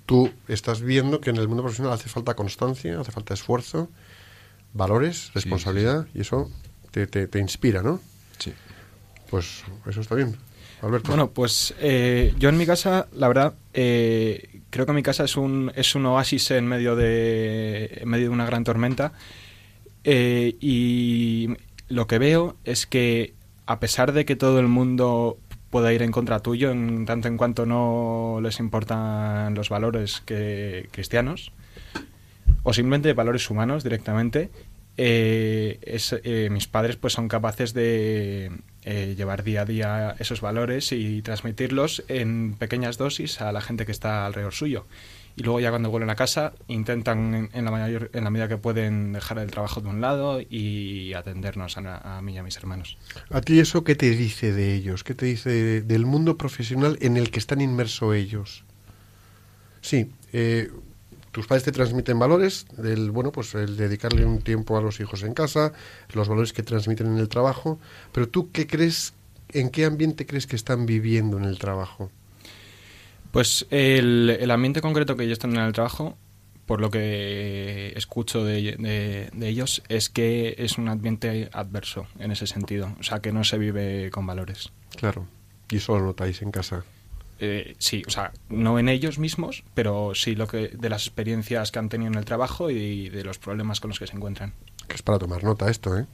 [0.06, 3.90] Tú estás viendo que en el mundo profesional hace falta constancia, hace falta esfuerzo,
[4.74, 6.50] valores, responsabilidad, y eso
[6.92, 8.00] te, te, te inspira, ¿no?
[8.38, 8.54] Sí.
[9.30, 10.38] Pues eso está bien.
[10.82, 11.10] Alberto.
[11.10, 15.38] Bueno, pues eh, yo en mi casa, la verdad, eh, creo que mi casa es
[15.38, 19.14] un, es un oasis en medio de, medio de una gran tormenta.
[20.04, 21.50] Eh, y
[21.88, 23.34] lo que veo es que
[23.66, 25.38] a pesar de que todo el mundo
[25.70, 30.90] pueda ir en contra tuyo, en tanto en cuanto no les importan los valores que,
[30.92, 31.52] cristianos,
[32.64, 34.50] o simplemente valores humanos directamente,
[35.02, 35.80] eh,
[36.24, 38.52] eh, mis padres pues son capaces de
[38.84, 43.86] eh, llevar día a día esos valores y transmitirlos en pequeñas dosis a la gente
[43.86, 44.88] que está alrededor suyo.
[45.38, 49.14] Y luego ya cuando vuelven a casa intentan en, la, mayor, en medida que pueden
[49.14, 52.98] dejar el trabajo de un lado y atendernos a, mí y a mis hermanos.
[53.30, 55.06] ¿A ti eso qué te dice de ellos?
[55.06, 58.66] ¿Qué te dice de- del mundo profesional en el que están inmersos ellos?
[59.80, 60.12] Sí,
[61.32, 65.24] tus padres te transmiten valores, del, bueno, pues el dedicarle un tiempo a los hijos
[65.24, 65.74] en casa,
[66.14, 67.80] los valores que transmiten en el trabajo,
[68.12, 69.14] pero tú qué crees,
[69.54, 72.12] en qué ambiente crees que están viviendo en el trabajo?
[73.32, 76.18] Pues el, el ambiente concreto que ellos están en el trabajo,
[76.66, 82.32] por lo que escucho de, de- de ellos, es que es un ambiente adverso en
[82.32, 82.92] ese sentido.
[83.00, 84.72] O sea, que no se vive con valores.
[84.96, 85.28] Claro,
[85.70, 86.84] y eso lo notáis en casa.
[87.42, 91.72] Eh, sí, o sea, no en ellos mismos, pero sí lo que de las experiencias
[91.72, 94.54] que han tenido en el trabajo y de los problemas con los que se encuentran.
[94.88, 96.06] Que es para tomar nota esto, ¿eh?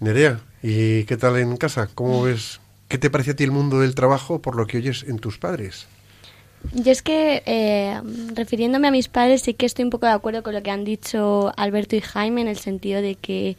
[0.00, 1.88] Nerea, ¿y qué tal en casa?
[1.94, 2.60] ¿Cómo ves?
[2.88, 5.38] ¿Qué te parece a ti el mundo del trabajo por lo que oyes en tus
[5.38, 5.86] padres?
[6.72, 8.00] Yo es que, eh,
[8.34, 10.84] refiriéndome a mis padres, sí que estoy un poco de acuerdo con lo que han
[10.84, 13.56] dicho Alberto y Jaime en el sentido de que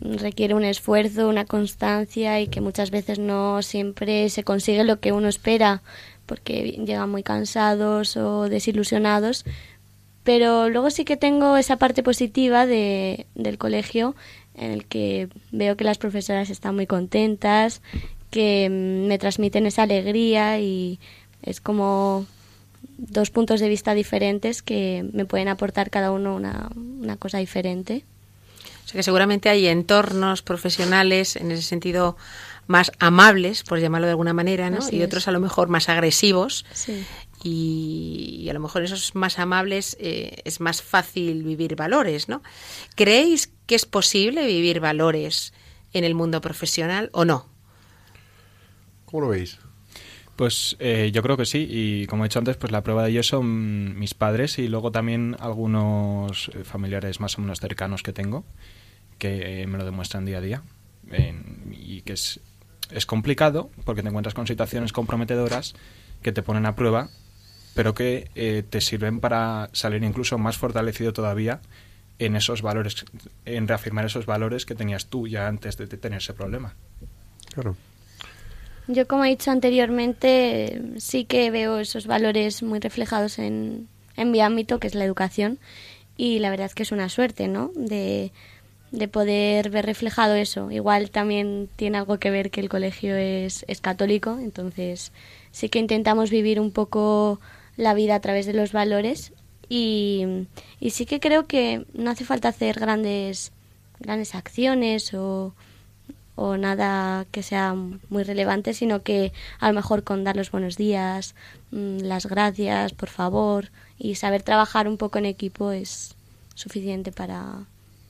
[0.00, 5.12] requiere un esfuerzo, una constancia y que muchas veces no siempre se consigue lo que
[5.12, 5.82] uno espera
[6.26, 9.44] porque llegan muy cansados o desilusionados.
[10.24, 14.14] Pero luego sí que tengo esa parte positiva de, del colegio
[14.54, 17.80] en el que veo que las profesoras están muy contentas,
[18.30, 21.00] que mm, me transmiten esa alegría y
[21.42, 22.26] es como
[22.98, 28.04] dos puntos de vista diferentes que me pueden aportar cada uno una, una cosa diferente.
[28.88, 32.16] O sea que seguramente hay entornos profesionales en ese sentido
[32.68, 36.64] más amables, por llamarlo de alguna manera, y otros a lo mejor más agresivos.
[36.72, 37.04] Sí.
[37.44, 42.42] Y, y a lo mejor esos más amables eh, es más fácil vivir valores, ¿no?
[42.94, 45.52] ¿Creéis que es posible vivir valores
[45.92, 47.46] en el mundo profesional o no?
[49.04, 49.58] ¿Cómo lo veis?
[50.34, 53.10] Pues eh, yo creo que sí, y como he dicho antes, pues la prueba de
[53.10, 58.12] ello son mis padres y luego también algunos eh, familiares más o menos cercanos que
[58.12, 58.44] tengo,
[59.18, 60.62] que eh, me lo demuestran día a día.
[61.10, 62.40] En- y que es,
[62.90, 65.74] es complicado porque te encuentras con situaciones comprometedoras
[66.22, 67.08] que te ponen a prueba,
[67.74, 71.60] pero que eh, te sirven para salir incluso más fortalecido todavía
[72.18, 73.04] en esos valores,
[73.44, 76.74] en reafirmar esos valores que tenías tú ya antes de tener ese problema.
[77.54, 77.76] Claro.
[78.88, 84.40] Yo, como he dicho anteriormente, sí que veo esos valores muy reflejados en, en mi
[84.40, 85.58] ámbito, que es la educación,
[86.16, 87.70] y la verdad es que es una suerte, ¿no?
[87.76, 88.32] De,
[88.90, 90.70] de poder ver reflejado eso.
[90.70, 95.12] Igual también tiene algo que ver que el colegio es, es católico, entonces
[95.50, 97.40] sí que intentamos vivir un poco
[97.76, 99.32] la vida a través de los valores
[99.68, 100.46] y,
[100.80, 103.52] y sí que creo que no hace falta hacer grandes,
[104.00, 105.54] grandes acciones o,
[106.34, 110.76] o nada que sea muy relevante, sino que a lo mejor con dar los buenos
[110.76, 111.34] días,
[111.72, 116.14] mm, las gracias, por favor, y saber trabajar un poco en equipo es
[116.54, 117.66] suficiente para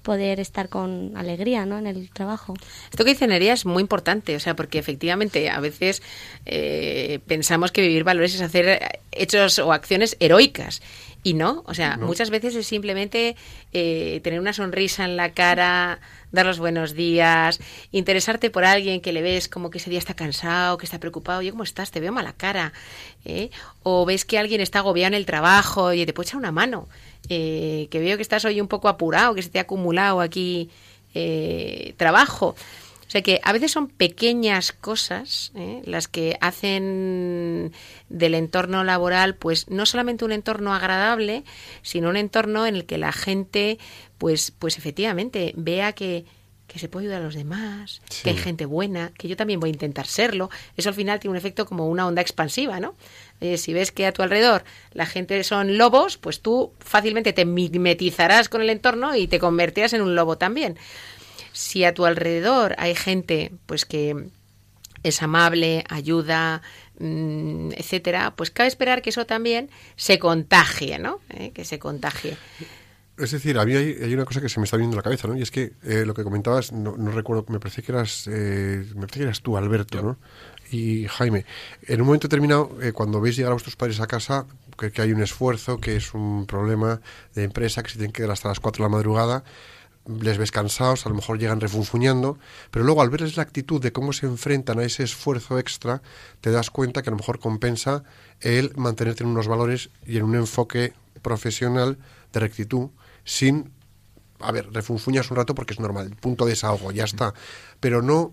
[0.09, 1.77] poder estar con alegría ¿no?
[1.77, 2.55] en el trabajo.
[2.91, 6.03] Esto que dice Nerea es muy importante, o sea, porque efectivamente a veces
[6.47, 10.81] eh, pensamos que vivir valores es hacer hechos o acciones heroicas.
[11.25, 12.07] Y no, o sea, No.
[12.07, 13.37] muchas veces es simplemente
[13.73, 15.99] eh, tener una sonrisa en la cara,
[16.31, 17.59] dar los buenos días,
[17.91, 21.41] interesarte por alguien que le ves como que ese día está cansado, que está preocupado,
[21.41, 21.91] oye, ¿cómo estás?
[21.91, 22.73] Te veo mala cara.
[23.25, 23.51] ¿eh?
[23.83, 26.89] O ves que alguien está agobiado en el trabajo y te puede echar una mano.
[27.31, 30.71] eh, que veo que estás hoy un poco apurado, que se te ha acumulado aquí
[31.15, 32.55] eh, trabajo.
[33.09, 35.81] O sea que a veces son pequeñas cosas ¿eh?
[35.87, 37.73] las que hacen
[38.11, 41.43] del entorno laboral, pues no solamente un entorno agradable,
[41.83, 43.79] sino un entorno en el que la gente,
[44.19, 46.27] pues, pues efectivamente vea que,
[46.67, 48.25] que se puede ayudar a los demás, Sí.
[48.25, 50.51] que hay gente buena, que yo también voy a intentar serlo.
[50.77, 52.95] Eso al final tiene un efecto como una onda expansiva, ¿no?
[53.41, 57.47] Eh, si ves que a tu alrededor la gente son lobos, pues tú fácilmente te
[57.47, 60.77] mimetizarás con el entorno y te convertirás en un lobo también
[61.53, 64.31] si a tu alrededor hay gente pues que
[65.03, 66.63] es amable, ayuda,
[66.99, 71.21] mm, etcétera, pues cabe esperar que eso también se contagie, ¿no?
[71.31, 71.53] ¿Eh?
[71.53, 72.37] Que se contagie.
[73.17, 75.03] Es decir, a mí hay, hay una cosa que se me está viendo en la
[75.03, 75.37] cabeza, ¿no?
[75.37, 78.85] Y es que eh, lo que comentabas, no, no recuerdo, me parece que eras, eh,
[78.95, 80.19] me parece que eras tú, Alberto, ¿no?
[80.71, 81.45] Y Jaime,
[81.83, 84.47] en un momento determinado, eh, cuando veis llegar a vuestros padres a casa,
[84.79, 87.01] que, que hay un esfuerzo, que es un problema
[87.35, 89.43] de empresa, que se tienen que quedar hasta las 4 de la madrugada,
[90.09, 92.39] les ves cansados, a lo mejor llegan refunfuñando,
[92.71, 96.03] pero luego al verles la actitud de cómo se enfrentan a ese esfuerzo extra,
[96.41, 98.05] te das cuenta que a lo mejor compensa
[98.41, 101.99] el mantenerte en unos valores y en un enfoque profesional
[102.33, 102.89] de rectitud,
[103.25, 103.73] sin,
[104.41, 107.35] a ver, refunfuñas un rato porque es normal, punto de desahogo, ya está,
[107.81, 108.33] pero no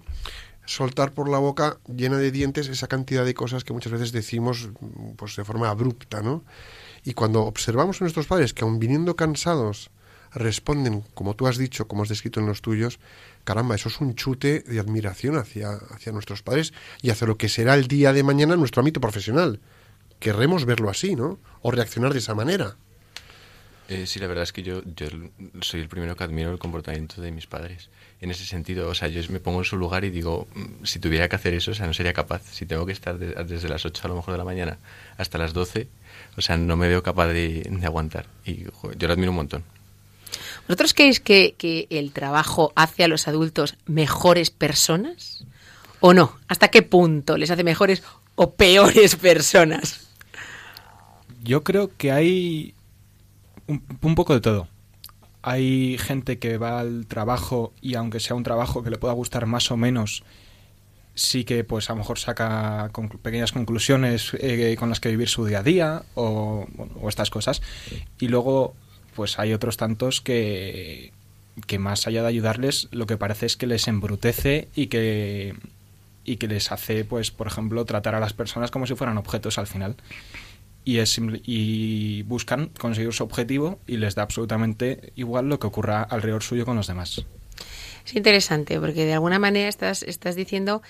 [0.66, 4.70] soltar por la boca llena de dientes esa cantidad de cosas que muchas veces decimos
[5.16, 6.44] pues de forma abrupta, ¿no?
[7.04, 9.92] Y cuando observamos a nuestros padres que aun viniendo cansados
[10.36, 13.00] responden, como tú has dicho, como has descrito en los tuyos,
[13.44, 17.50] caramba, eso es un chute de admiración hacia, hacia nuestros padres y hacia lo que
[17.50, 19.60] será el día de mañana nuestro ámbito profesional.
[20.20, 21.40] Querremos verlo así, ¿no?
[21.62, 22.76] O reaccionar de esa manera.
[23.88, 25.08] Eh, sí, la verdad es que yo, yo
[25.62, 27.90] soy el primero que admiro el comportamiento de mis padres.
[28.20, 30.98] En ese sentido, o sea, yo me pongo en su lugar y digo, mm, si
[30.98, 32.42] tuviera que hacer eso, o sea, no sería capaz.
[32.52, 34.80] Si tengo que estar de- desde las 8 a lo mejor de la mañana
[35.18, 35.88] hasta las 12,
[36.36, 38.26] o sea, no me veo capaz de, de aguantar.
[38.44, 39.64] Y yo lo admiro un montón.
[40.68, 45.46] ¿Vosotros creéis que, que el trabajo hace a los adultos mejores personas?
[46.00, 46.38] ¿O no?
[46.48, 48.04] ¿Hasta qué punto les hace mejores
[48.36, 50.08] o peores personas?
[51.44, 52.74] Yo creo que hay
[53.68, 54.68] un, poco de todo.
[55.42, 59.46] Hay gente que va al trabajo y aunque sea un trabajo que le pueda gustar
[59.46, 60.24] más o menos,
[61.14, 62.90] sí que pues a lo mejor saca
[63.22, 66.68] pequeñas conclusiones eh, con las que vivir su día a día o
[67.08, 67.62] estas cosas.
[68.20, 68.74] Y luego
[69.16, 71.12] pues hay otros tantos que,
[71.68, 75.56] que más allá de ayudarles, lo que parece es que les embrutece y que
[76.26, 79.58] y que les hace, pues, por ejemplo, tratar a las personas como si fueran objetos
[79.60, 79.96] al final.
[80.84, 86.04] Y, es, y buscan conseguir su objetivo y les da absolutamente igual lo que ocurra
[86.04, 87.26] alrededor suyo con los demás.
[88.06, 90.84] Es interesante porque de alguna manera estás, estás diciendo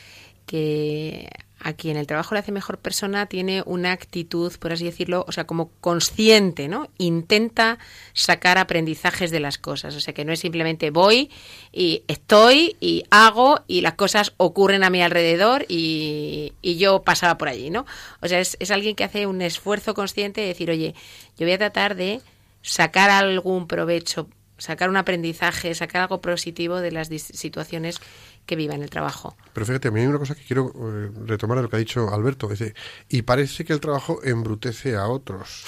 [0.46, 5.26] que a quien el trabajo le hace mejor persona tiene una actitud, por así decirlo,
[5.28, 6.90] o sea, como consciente, ¿no?
[6.98, 7.80] Intenta
[8.14, 9.96] sacar aprendizajes de las cosas.
[9.96, 11.32] O sea, que no es simplemente voy
[11.72, 17.48] y estoy y hago y las cosas ocurren a mi alrededor y, yo pasaba por
[17.48, 17.86] allí, ¿no?
[18.22, 20.94] O sea, es, es alguien que hace un esfuerzo consciente de decir, oye,
[21.38, 22.22] yo voy a tratar de
[22.62, 28.02] sacar algún provecho, sacar un aprendizaje, sacar algo positivo de las situaciones
[28.46, 29.36] que viva en el trabajo.
[29.54, 31.80] Pero fíjate, a mí hay una cosa que quiero eh, retomar de lo que ha
[31.80, 32.48] dicho Alberto.
[32.48, 32.74] Dice,
[33.10, 35.64] y parece que el trabajo embrutece a otros.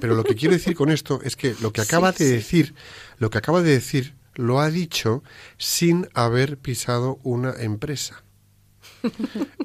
[0.00, 2.74] Pero lo que quiero decir con esto es que lo que acaba de decir,
[3.18, 5.22] lo que acaba de decir, lo ha dicho
[5.58, 8.24] sin haber pisado una empresa.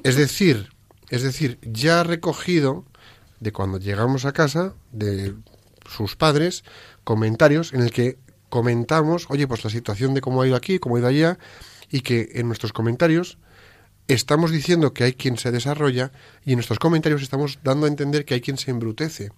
[0.04, 0.70] Es decir,
[1.08, 2.84] es decir, ya ha recogido
[3.40, 5.34] de cuando llegamos a casa de
[5.88, 6.62] sus padres
[7.04, 8.18] comentarios en el que
[8.48, 11.38] comentamos, oye, pues la situación de cómo ha ido aquí, cómo ha ido allá,
[11.90, 13.38] y que en nuestros comentarios
[14.08, 16.12] estamos diciendo que hay quien se desarrolla
[16.44, 19.30] y en nuestros comentarios estamos dando a entender que hay quien se embrutece.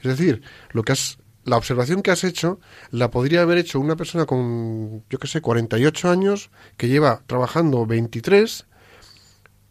[0.00, 3.96] Es decir, lo que has, la observación que has hecho la podría haber hecho una
[3.96, 8.66] persona con, yo qué sé, 48 años que lleva trabajando 23,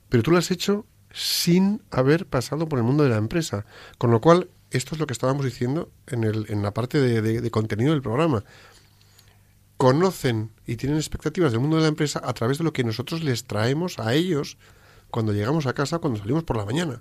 [0.09, 3.65] pero tú lo has hecho sin haber pasado por el mundo de la empresa.
[3.97, 7.21] Con lo cual, esto es lo que estábamos diciendo en, el, en la parte de,
[7.21, 8.43] de- de contenido del programa.
[9.81, 13.23] Conocen y tienen expectativas del mundo de la empresa a través de lo que nosotros
[13.23, 14.57] les traemos a ellos
[15.09, 16.99] cuando llegamos a casa, cuando salimos por la mañana.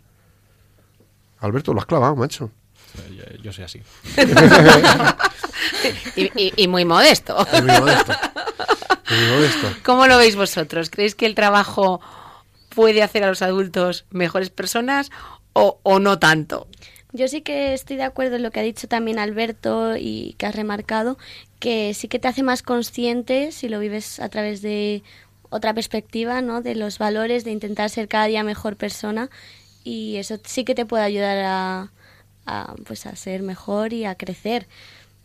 [1.40, 2.51] Alberto, lo has clavado, macho.
[2.99, 3.83] Eh, Yo, yo soy así.
[6.16, 7.37] Y, y- y muy modesto.
[7.53, 8.12] Es muy modesto.
[8.12, 9.69] Es muy modesto.
[9.85, 10.90] ¿Cómo lo veis vosotros?
[10.90, 12.01] ¿Creéis que el trabajo
[12.71, 15.11] puede hacer a los adultos mejores personas
[15.53, 16.66] o, o no tanto?
[17.12, 20.46] Yo sí que estoy de acuerdo en lo que ha dicho también Alberto y que
[20.46, 21.18] has remarcado,
[21.59, 25.03] que sí que te hace más consciente si lo vives a través de
[25.51, 26.62] otra perspectiva, ¿no?
[26.62, 29.28] De los valores, de intentar ser cada día mejor persona
[29.82, 31.93] y eso sí que te puede ayudar a,
[32.47, 34.68] a, pues a ser mejor y a crecer.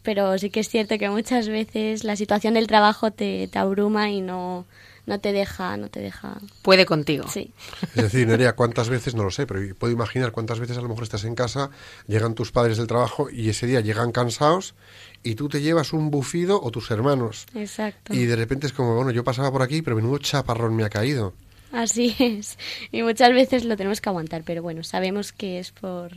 [0.03, 4.09] Pero sí que es cierto que muchas veces la situación del trabajo te, te abruma
[4.09, 4.65] y no,
[5.05, 6.37] no te deja, no te deja.
[6.61, 7.25] Puede contigo.
[7.29, 7.51] Sí.
[7.95, 9.15] Es decir, Nerea, ¿cuántas veces?
[9.15, 11.69] No lo sé, pero puedo imaginar cuántas veces a lo mejor estás en casa,
[12.07, 14.75] llegan tus padres del trabajo y ese día llegan cansados
[15.23, 17.45] y tú te llevas un bufido o tus hermanos.
[17.55, 18.13] Exacto.
[18.13, 20.89] Y de repente es como, bueno, yo pasaba por aquí, pero menudo chaparrón me ha
[20.89, 21.33] caído.
[21.71, 22.57] Así es.
[22.91, 26.11] Y muchas veces lo tenemos que aguantar, pero bueno, sabemos que es por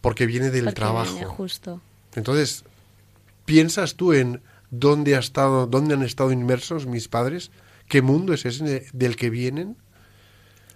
[0.00, 1.10] Porque viene del porque trabajo.
[1.12, 1.80] viene justo.
[2.14, 2.64] Entonces,
[3.46, 7.50] ¿piensas tú en dónde, ha estado, dónde han estado inmersos mis padres?
[7.88, 9.76] ¿Qué mundo es ese del que vienen?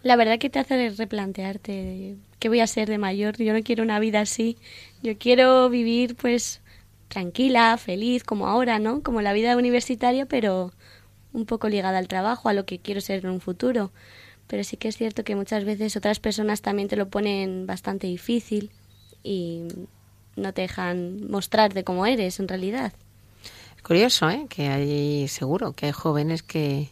[0.02, 3.36] La verdad que te hace replantearte qué voy a ser de mayor.
[3.36, 4.56] Yo no quiero una vida así.
[5.02, 6.60] Yo quiero vivir pues
[7.08, 9.02] tranquila, feliz, como ahora, ¿no?
[9.02, 10.72] Como la vida universitaria, pero
[11.32, 13.92] un poco ligada al trabajo, a lo que quiero ser en un futuro.
[14.46, 18.06] Pero sí que es cierto que muchas veces otras personas también te lo ponen bastante
[18.06, 18.70] difícil
[19.22, 19.68] y
[20.36, 22.92] no te dejan mostrarte cómo eres en realidad.
[23.82, 24.46] Curioso, ¿eh?
[24.48, 26.90] Que hay seguro que hay jóvenes que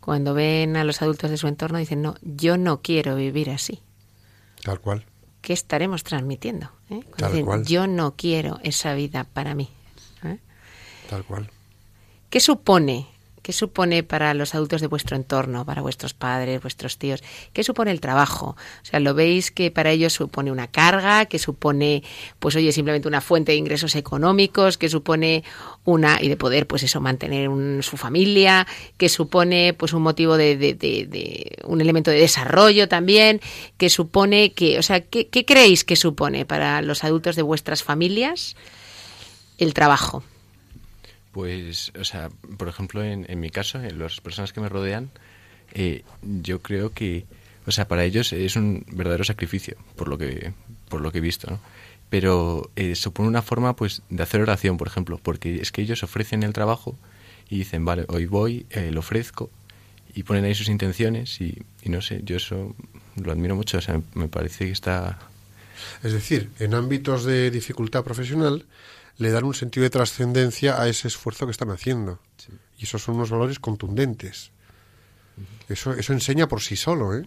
[0.00, 3.82] cuando ven a los adultos de su entorno dicen, no, yo no quiero vivir así.
[4.64, 5.04] Tal cual.
[5.40, 6.70] ¿Qué estaremos transmitiendo?
[6.90, 7.00] eh?
[7.16, 7.64] Tal dicen, cual.
[7.66, 9.68] Yo no quiero esa vida para mí.
[10.24, 10.38] ¿eh?
[11.08, 11.50] Tal cual.
[12.30, 13.06] ¿Qué supone?
[13.48, 17.22] ¿Qué supone para los adultos de vuestro entorno, para vuestros padres, vuestros tíos?
[17.54, 18.56] ¿Qué supone el trabajo?
[18.82, 22.02] O sea, ¿lo veis que para ellos supone una carga, que supone,
[22.40, 25.44] pues oye, simplemente una fuente de ingresos económicos, que supone
[25.86, 28.66] una, y de poder, pues eso, mantener un- su familia,
[28.98, 33.40] que supone, pues un motivo de, de- de- un elemento de desarrollo también,
[33.78, 37.82] que supone que, o sea, ¿qué, qué creéis que supone para los adultos de vuestras
[37.82, 38.56] familias
[39.56, 40.22] el trabajo?
[41.38, 45.08] Pues, o sea, por ejemplo, en, mi caso, en las personas que me rodean,
[45.72, 47.26] eh, yo creo que,
[47.64, 50.52] o sea, para ellos es un verdadero sacrificio, por lo que,
[50.88, 51.60] por lo que he visto, ¿no?
[52.10, 56.02] Pero eh, supone una forma, pues, de hacer oración, por ejemplo, porque es que ellos
[56.02, 56.98] ofrecen el trabajo
[57.48, 59.48] y dicen, vale, hoy voy, eh, lo ofrezco,
[60.12, 62.74] y ponen ahí sus intenciones y, y no sé, yo eso
[63.14, 65.20] lo admiro mucho, o sea, me parece que está...
[66.02, 68.66] Es decir, en ámbitos de dificultad profesional
[69.18, 72.20] le dan un sentido de trascendencia a ese esfuerzo que están haciendo.
[72.78, 74.52] Y esos son unos valores contundentes.
[75.68, 77.26] Eso, eso enseña por sí solo, ¿eh?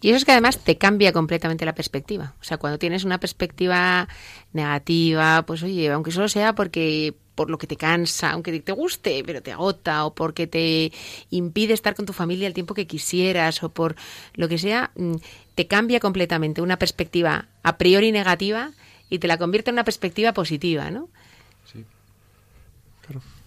[0.00, 2.34] Y eso es que además te cambia completamente la perspectiva.
[2.40, 4.08] O sea, cuando tienes una perspectiva
[4.52, 9.22] negativa, pues oye, aunque solo sea porque por lo que te cansa, aunque te guste,
[9.24, 10.90] pero te agota, o porque te
[11.30, 13.94] impide estar con tu familia el tiempo que quisieras, o por
[14.34, 15.16] lo que sea, mm,
[15.54, 18.72] te cambia completamente una perspectiva a priori negativa
[19.10, 21.10] y te la convierte en una perspectiva positiva, ¿no?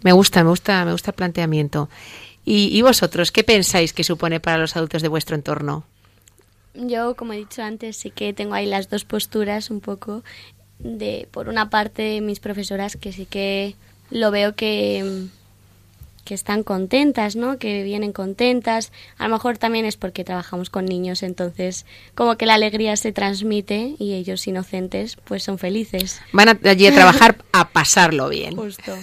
[0.01, 1.89] Me gusta, me gusta, me gusta el planteamiento.
[2.45, 5.83] ¿Y, y vosotros qué pensáis que supone para los adultos de vuestro entorno?
[6.73, 10.23] Yo, como he dicho antes, sí que tengo ahí las dos posturas un poco
[10.79, 13.75] de, por una parte, mis profesoras que sí que
[14.09, 15.27] lo veo que,
[16.25, 17.57] que están contentas, ¿no?
[17.57, 18.91] Que vienen contentas.
[19.17, 23.11] A lo mejor también es porque trabajamos con niños, entonces como que la alegría se
[23.11, 26.21] transmite y ellos inocentes pues son felices.
[26.33, 28.55] Van a- allí a trabajar a pasarlo bien.
[28.55, 28.93] Justo.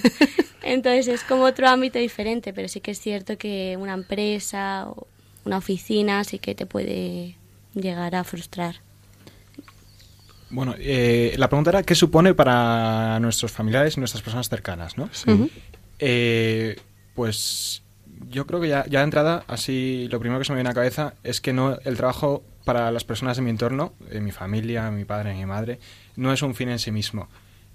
[0.63, 5.07] Entonces es como otro ámbito diferente, pero sí que es cierto que una empresa o
[5.45, 7.37] una oficina sí que te puede
[7.75, 8.81] llegar a frustrar.
[10.51, 15.11] Bueno, eh, la pregunta era qué supone para nuestros familiares y nuestras personas cercanas, ¿no?
[15.27, 15.51] Ujú.
[15.99, 16.77] Eh,
[17.17, 17.83] pues
[18.29, 20.73] yo creo que ya, ya de entrada, así lo primero que se me viene a
[20.73, 24.33] la cabeza es que no el trabajo para las personas de mi entorno, de mi
[24.33, 25.79] familia, mi padre, mi madre,
[26.17, 27.29] no es un fin en sí mismo.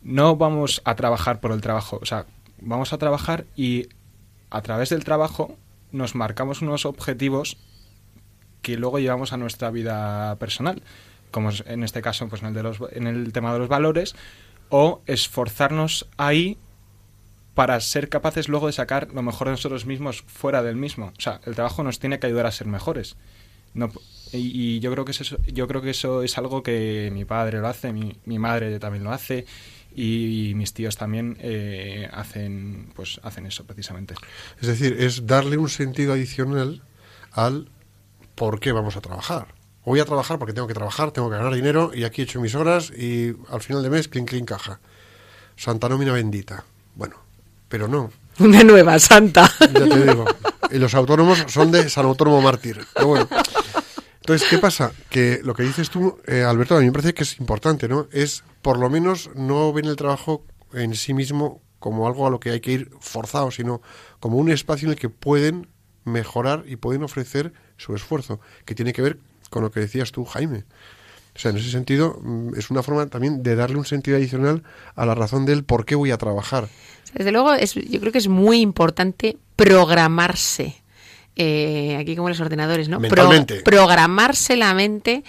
[0.04, 2.26] No vamos a trabajar por el trabajo, o sea,
[2.60, 3.90] vamos a trabajar y
[4.50, 5.58] a través del trabajo
[5.92, 7.58] nos marcamos unos objetivos
[8.62, 10.82] que luego llevamos a nuestra vida personal,
[11.32, 14.16] como en este caso pues en el, de los, en el tema de los valores,
[14.70, 16.58] o esforzarnos ahí
[17.54, 21.08] para ser capaces luego de sacar lo mejor de nosotros mismos fuera del mismo.
[21.18, 23.18] O sea, el trabajo nos tiene que ayudar a ser mejores.
[23.74, 23.92] No,
[24.34, 27.68] y, yo creo que eso, yo creo que eso es algo que mi padre lo
[27.68, 29.46] hace, mi, mi madre también lo hace
[29.96, 34.16] y, mis tíos también eh, hacen pues hacen eso precisamente.
[34.62, 36.82] Es decir, es darle un sentido adicional
[37.32, 37.70] al
[38.36, 39.48] por qué vamos a trabajar.
[39.84, 42.40] Voy a trabajar porque tengo que trabajar, tengo que ganar dinero y aquí he hecho
[42.40, 44.80] mis horas y al final de mes, clink, clink, caja.
[45.56, 46.64] Santa nómina bendita.
[46.96, 47.18] Bueno,
[47.72, 49.50] pero no, Una nueva santa.
[49.60, 50.26] ya te digo.
[50.70, 52.86] Y los autónomos son de San Autónomo Mártir.
[52.94, 53.28] Pero bueno.
[54.20, 54.92] Entonces, ¿qué pasa?
[55.10, 58.08] Que lo que dices tú, eh, Alberto, a mí me parece que es importante, ¿no?
[58.12, 62.40] Es, por lo menos, no ven el trabajo en sí mismo como algo a lo
[62.40, 63.82] que hay que ir forzado, sino
[64.20, 65.68] como un espacio en el que pueden
[66.04, 69.18] mejorar y pueden ofrecer su esfuerzo, que tiene que ver
[69.50, 70.66] con lo que decías tú, Jaime.
[71.42, 74.62] O sea, en ese sentido, mm, es una forma también de darle un sentido adicional
[74.96, 76.68] a la razón del por qué voy a trabajar.
[77.16, 80.76] Desde luego, es, yo creo que es muy importante programarse.
[81.36, 83.00] Eh, aquí como los ordenadores, ¿no?
[83.00, 83.62] Mentalmente.
[83.62, 85.24] programarse la mente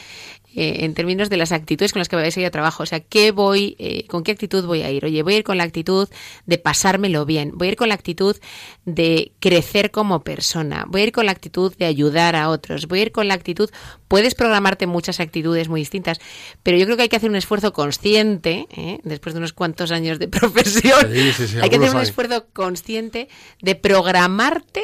[0.55, 2.82] eh, en términos de las actitudes con las que vais a ir a trabajo.
[2.82, 5.05] O sea, ¿qué voy, eh, con qué actitud voy a ir?
[5.05, 6.09] Oye, voy a ir con la actitud
[6.46, 7.53] de pasármelo bien.
[7.55, 8.36] Voy a ir con la actitud
[8.84, 10.84] de crecer como persona.
[10.88, 12.86] Voy a ir con la actitud de ayudar a otros.
[12.86, 13.70] Voy a ir con la actitud...
[14.09, 16.18] Puedes programarte muchas actitudes muy distintas,
[16.62, 19.00] pero yo creo que hay que hacer un esfuerzo consciente, ¿eh?
[19.05, 22.44] después de unos cuantos años de profesión, Sí, sí, sí, hay que hacer un esfuerzo
[22.53, 23.28] consciente
[23.62, 24.82] de programarte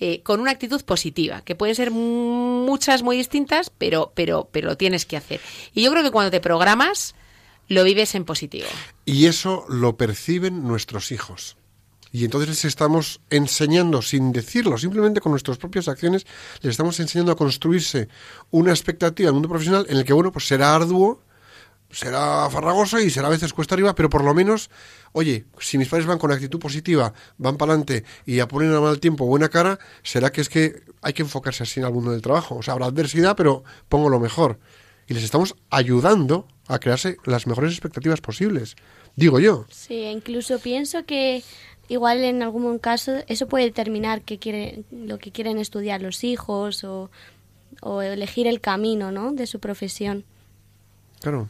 [0.00, 4.76] eh, con una actitud positiva, que pueden ser muchas muy distintas, pero, pero, pero lo
[4.76, 5.40] tienes que hacer.
[5.74, 7.14] Y yo creo que cuando te programas,
[7.68, 8.68] lo vives en positivo.
[9.04, 11.56] Y eso lo perciben nuestros hijos.
[12.14, 16.26] Y entonces les estamos enseñando, sin decirlo, simplemente con nuestras propias acciones,
[16.60, 18.08] les estamos enseñando a construirse
[18.50, 21.22] una expectativa del mundo profesional en el que, bueno, pues será arduo,
[21.90, 24.68] será farragoso y será a veces cuesta arriba, pero por lo menos,
[25.12, 28.80] oye, si mis padres van con actitud positiva, van para adelante y a poner a
[28.80, 32.12] mal tiempo buena cara, será que es que hay que enfocarse así en el mundo
[32.12, 32.56] del trabajo.
[32.56, 34.58] O sea, habrá adversidad, pero pongo lo mejor.
[35.06, 38.76] Y les estamos ayudando a crearse las mejores expectativas posibles.
[39.16, 39.66] Digo yo.
[39.70, 41.42] Sí, incluso pienso que
[41.88, 46.84] igual en algún caso eso puede determinar qué quieren, lo que quieren estudiar los hijos
[46.84, 47.10] o,
[47.82, 49.32] o elegir el camino ¿no?
[49.32, 50.24] de su profesión.
[51.20, 51.48] Claro.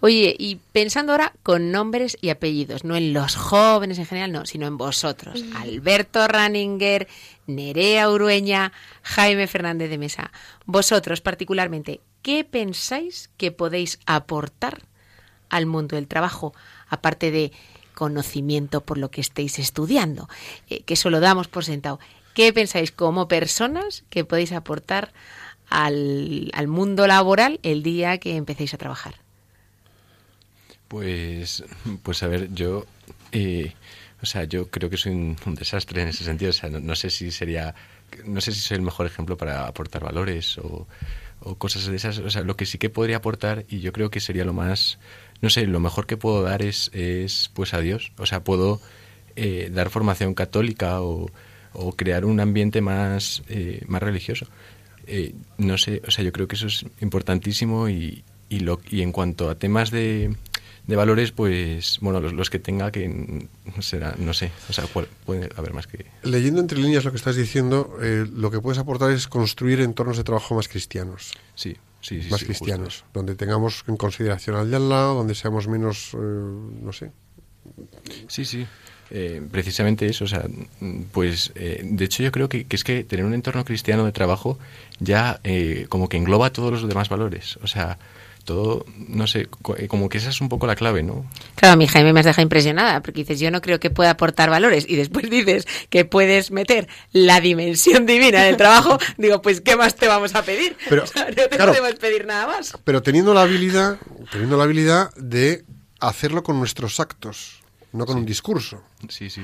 [0.00, 4.46] Oye, y pensando ahora con nombres y apellidos, no en los jóvenes en general, no,
[4.46, 5.44] sino en vosotros.
[5.56, 7.06] Alberto Raninger,
[7.46, 8.72] Nerea Urueña,
[9.02, 10.32] Jaime Fernández de Mesa.
[10.64, 14.82] Vosotros particularmente, ¿qué pensáis que podéis aportar
[15.48, 16.54] al mundo del trabajo,
[16.88, 17.52] aparte de
[17.94, 20.28] conocimiento por lo que estéis estudiando,
[20.68, 22.00] eh, que eso lo damos por sentado?
[22.34, 25.12] ¿Qué pensáis como personas que podéis aportar
[25.68, 29.14] al, al mundo laboral el día que empecéis a trabajar?
[30.88, 31.64] Pues,
[32.02, 32.86] pues a ver, yo,
[33.32, 33.72] eh,
[34.22, 36.50] o sea, yo creo que soy un, desastre en ese sentido.
[36.50, 37.74] O sea, no, no sé si sería,
[38.24, 40.86] no sé si soy el mejor ejemplo para aportar valores o,
[41.40, 42.18] o cosas de esas.
[42.18, 44.98] O sea, lo que sí que podría aportar y yo creo que sería lo más,
[45.40, 48.12] no sé, lo mejor que puedo dar es, es pues a Dios.
[48.18, 48.80] O sea, puedo
[49.34, 51.30] eh, dar formación católica o,
[51.72, 54.46] o crear un ambiente más, eh, más religioso.
[55.06, 59.02] Eh, no sé, o sea, yo creo que eso es importantísimo y, y, lo, y
[59.02, 60.34] en cuanto a temas de,
[60.86, 63.46] de valores, pues, bueno, los, los que tenga que
[63.80, 66.06] será, no sé, o sea, cuál- puede haber más que...
[66.22, 70.16] Leyendo entre líneas lo que estás diciendo, eh, lo que puedes aportar es construir entornos
[70.16, 71.32] de trabajo más cristianos.
[71.54, 72.30] Sí, sí, sí.
[72.30, 73.08] más sí, cristianos, justo.
[73.14, 77.12] donde tengamos en consideración al de al lado, donde seamos menos, eh, no sé.
[78.28, 78.66] Sí, sí.
[79.10, 80.44] Eh, precisamente eso, o sea,
[81.12, 84.10] pues eh, de hecho yo creo que, que es que tener un entorno cristiano de
[84.12, 84.58] trabajo
[84.98, 87.98] ya eh, como que engloba todos los demás valores, o sea,
[88.46, 91.26] todo, no sé, eh, como que esa es un poco la clave, ¿no?
[91.56, 94.10] Claro, a mi Jaime me has dejado impresionada, porque dices, yo no creo que pueda
[94.10, 99.60] aportar valores, y después dices que puedes meter la dimensión divina del trabajo, digo, pues,
[99.60, 100.76] ¿qué más te vamos a pedir?
[100.88, 101.72] Pero, O sea, no te claro.
[101.72, 102.76] podemos pedir nada más.
[102.84, 103.98] Pero teniendo la habilidad,
[104.32, 105.64] teniendo la habilidad de
[106.00, 107.62] hacerlo con nuestros actos,
[107.92, 108.82] no con un discurso.
[109.08, 109.42] Sí, sí.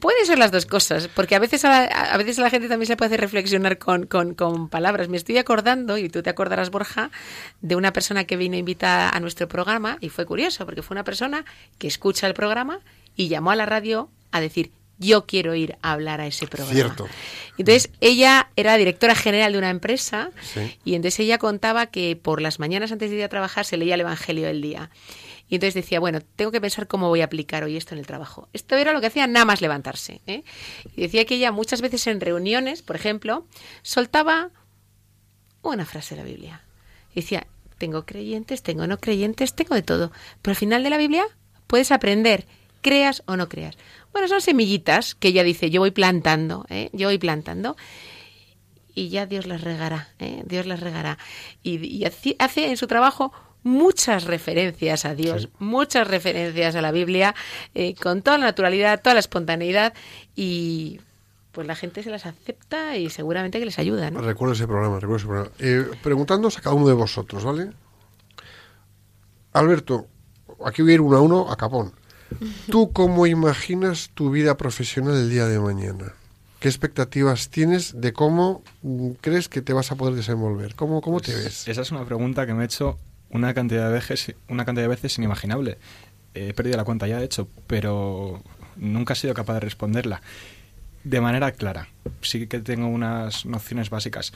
[0.00, 2.68] Puede ser las dos cosas, porque a veces a la, a veces a la gente
[2.68, 5.08] también se puede hacer reflexionar con, con, con palabras.
[5.08, 7.12] Me estoy acordando, y tú te acordarás, Borja,
[7.60, 11.04] de una persona que vino invitada a nuestro programa, y fue curioso, porque fue una
[11.04, 11.44] persona
[11.78, 12.80] que escucha el programa
[13.14, 16.72] y llamó a la radio a decir, yo quiero ir a hablar a ese programa.
[16.74, 17.06] Cierto.
[17.56, 20.76] Entonces, ella era directora general de una empresa, Sí.
[20.84, 23.94] y entonces ella contaba que por las mañanas antes de ir a trabajar se leía
[23.94, 24.90] el Evangelio del día.
[25.48, 28.06] Y entonces decía, bueno, tengo que pensar cómo voy a aplicar hoy esto en el
[28.06, 28.48] trabajo.
[28.52, 30.20] Esto era lo que hacía nada más levantarse.
[30.26, 30.42] ¿eh?
[30.96, 33.46] Decía que ella muchas veces en reuniones, por ejemplo,
[33.82, 34.50] soltaba
[35.62, 36.62] una frase de la Biblia.
[37.12, 37.46] Y decía,
[37.78, 40.12] tengo creyentes, tengo no creyentes, tengo de todo.
[40.40, 41.24] Pero al final de la Biblia
[41.66, 42.46] puedes aprender,
[42.80, 43.76] creas o no creas.
[44.12, 46.88] Bueno, son semillitas que ella dice, yo voy plantando, ¿eh?
[46.92, 47.76] yo voy plantando
[48.94, 50.42] y ya Dios las regará, ¿eh?
[50.46, 51.18] Dios las regará.
[51.62, 53.32] Y, y hace en su trabajo
[53.64, 55.48] muchas referencias a Dios, Sí.
[55.58, 57.34] muchas referencias a la Biblia,
[57.74, 59.92] eh, con toda la naturalidad, toda la espontaneidad
[60.36, 61.00] y
[61.50, 64.20] pues la gente se las acepta y seguramente que les ayuda, ¿no?
[64.20, 65.50] Recuerdo ese programa, recuerdo ese programa.
[65.58, 67.70] Eh, preguntándoos a cada uno de vosotros, ¿vale?
[69.52, 70.06] Alberto,
[70.64, 71.92] aquí voy a ir uno a uno a capón.
[72.70, 76.12] ¿Tú cómo imaginas tu vida profesional el día de mañana?
[76.58, 80.74] ¿Qué expectativas tienes de cómo mm, crees que te vas a poder desenvolver?
[80.74, 81.68] ¿Cómo, cómo te ves?
[81.68, 82.98] Esa es una pregunta que me he hecho
[83.34, 85.76] una cantidad de veces, una cantidad de veces inimaginable.
[86.32, 88.42] He perdido la cuenta ya, de hecho, pero
[88.76, 90.22] nunca he sido capaz de responderla
[91.02, 91.88] de manera clara.
[92.22, 94.32] Sí que tengo unas nociones básicas.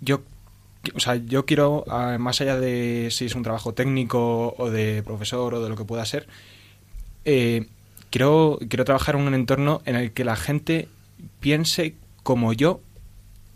[0.00, 0.22] Yo,
[0.94, 5.02] o sea, yo quiero, ah, más allá de si es un trabajo técnico o de
[5.02, 6.26] profesor o de lo que pueda ser,
[7.24, 7.66] eh,
[8.10, 10.88] quiero, quiero trabajar en un entorno en el que la gente
[11.40, 12.80] piense como yo,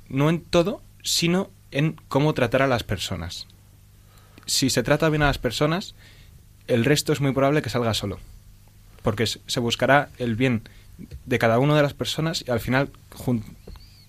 [0.08, 3.46] no en todo, sino en cómo tratar a las personas.
[4.46, 5.94] Si se trata bien a las personas,
[6.66, 8.18] el resto es muy probable que salga solo.
[9.02, 10.62] Porque se buscará el bien
[11.26, 12.90] de cada una de las personas y al final,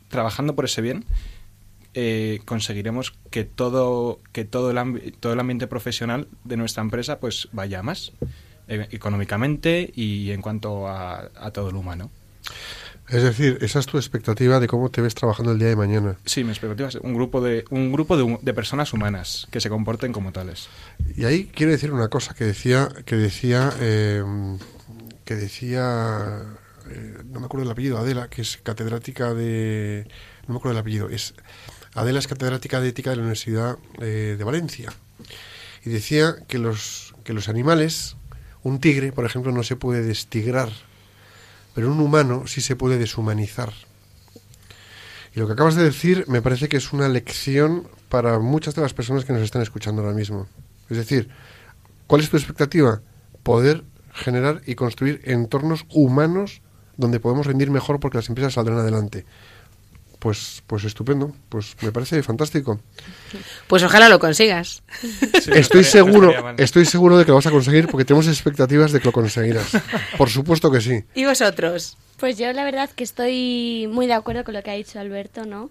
[0.10, 1.06] trabajando por ese bien,
[1.94, 7.50] eh, conseguiremos que todo, que todo el, todo el ambiente profesional de nuestra empresa pues
[7.52, 8.12] vaya más,
[8.68, 12.12] eh, económicamente y en cuanto a, a todo lo humano.
[13.10, 16.18] Es decir, esa es tu expectativa de cómo te ves trabajando el día de mañana.
[16.26, 19.70] Sí, mi expectativa es un grupo de un grupo de, de personas humanas que se
[19.70, 20.68] comporten como tales.
[21.16, 24.24] Y ahí quiero decir una cosa que decía, que decía, eh,
[25.24, 26.44] que decía,
[26.90, 30.08] eh, no me acuerdo del apellido, Adela, que es catedrática de,
[30.48, 31.34] no me acuerdo del apellido, es
[31.94, 34.94] Adela es catedrática de ética de la Universidad eh, de Valencia
[35.84, 38.16] y decía que los que los animales,
[38.64, 40.70] un tigre, por ejemplo, no se puede destigrar,
[41.78, 43.72] pero un humano sí se puede deshumanizar.
[45.36, 48.82] Y lo que acabas de decir me parece que es una lección para muchas de
[48.82, 50.48] las personas que nos están escuchando ahora mismo.
[50.90, 51.30] Es decir,
[52.08, 53.04] ¿cuál es tu expectativa?
[53.44, 56.64] Poder generar y construir entornos humanos
[56.96, 59.28] donde podemos rendir mejor porque las empresas saldrán adelante.
[60.20, 62.80] Pues, pues estupendo, pues me parece fantástico.
[63.68, 64.82] Pues ojalá lo consigas.
[65.00, 68.92] Sí, Estoy estaría- seguro, estoy seguro de que lo vas a conseguir porque tenemos expectativas
[68.92, 69.72] de que lo conseguirás.
[70.18, 71.04] Por supuesto que sí.
[71.14, 71.98] ¿Y vosotros?
[72.18, 75.46] Pues yo la verdad que estoy muy de acuerdo con lo que ha dicho Alberto,
[75.46, 75.70] ¿no?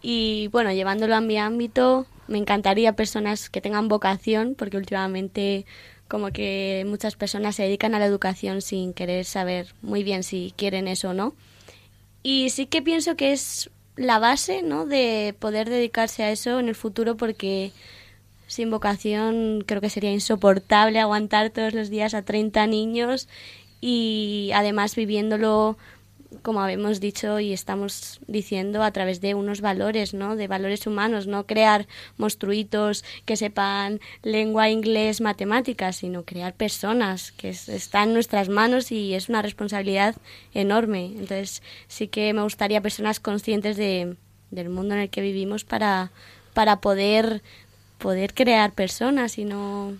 [0.00, 5.66] Y bueno, llevándolo a mi ámbito, me encantaría personas que tengan vocación, porque últimamente
[6.06, 10.54] como que muchas personas se dedican a la educación sin querer saber muy bien si
[10.56, 11.34] quieren eso o no.
[12.22, 14.86] Y sí que pienso que es la base, ¿no?
[14.86, 17.72] De poder dedicarse a eso en el futuro porque
[18.46, 23.28] sin vocación creo que sería insoportable aguantar todos los días a 30 niños
[23.80, 25.76] y además viviéndolo
[26.42, 30.36] como habíamos dicho y estamos diciendo a través de unos valores, ¿no?
[30.36, 31.86] De valores humanos, no crear
[32.16, 38.90] monstruitos que sepan lengua, inglés, matemáticas, sino crear personas que es- está en nuestras manos
[38.92, 40.16] y es una responsabilidad
[40.54, 41.06] enorme.
[41.06, 44.16] Entonces, sí que me gustaría personas conscientes de,
[44.50, 46.10] del mundo en el que vivimos para,
[46.54, 47.42] para poder,
[47.98, 49.96] poder crear personas y no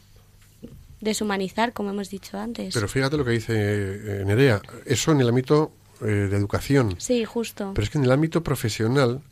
[1.00, 2.74] deshumanizar, como hemos dicho antes.
[2.74, 5.70] Pero fíjate lo que dice eh, Nerea, eso en el ámbito
[6.00, 6.96] eh, de educación.
[6.98, 7.72] sí, justo.
[7.74, 9.22] Pero es que en el ámbito profesional,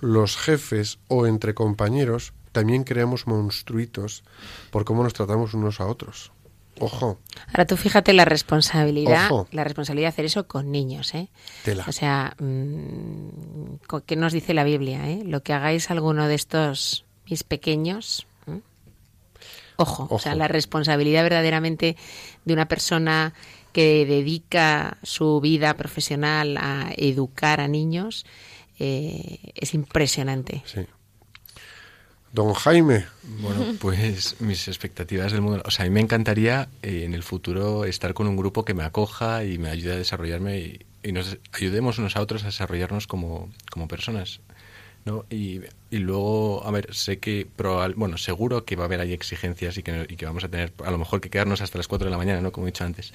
[0.00, 4.24] los jefes o entre compañeros también creamos monstruitos
[4.70, 6.32] por cómo nos tratamos unos a otros.
[6.78, 7.18] Ojo,
[7.48, 9.46] Ahora tú fíjate la responsabilidad, Ojo.
[9.52, 11.28] la responsabilidad de hacer eso con niños, ¿eh?
[11.64, 11.84] tela.
[11.86, 15.08] O sea, mm, ¿qué nos dice la Biblia?
[15.08, 15.22] Eh?
[15.24, 18.26] Lo que hagáis alguno de estos mis pequeños.
[18.46, 18.62] ¿m?
[19.76, 20.38] Ojo, o sea, Ojo.
[20.38, 21.96] la responsabilidad verdaderamente
[22.44, 23.34] de una persona
[23.72, 28.24] que dedica su vida profesional a educar a niños
[28.78, 30.62] eh, es impresionante.
[30.66, 30.86] Sí.
[32.32, 35.62] Don Jaime, Bueno, pues mis expectativas del mundo.
[35.66, 38.72] O sea, a mí me encantaría eh, en el futuro estar con un grupo que
[38.72, 42.46] me acoja y me ayude a desarrollarme y, y nos ayudemos unos a otros a
[42.46, 44.40] desarrollarnos como, como personas.
[45.04, 45.24] ¿no?
[45.30, 45.60] Y,
[45.90, 49.76] y luego, a ver, sé que, probable, bueno, seguro que va a haber ahí exigencias
[49.76, 52.06] y que, y que vamos a tener a lo mejor que quedarnos hasta las 4
[52.06, 52.52] de la mañana, ¿no?
[52.52, 53.12] Como he dicho antes.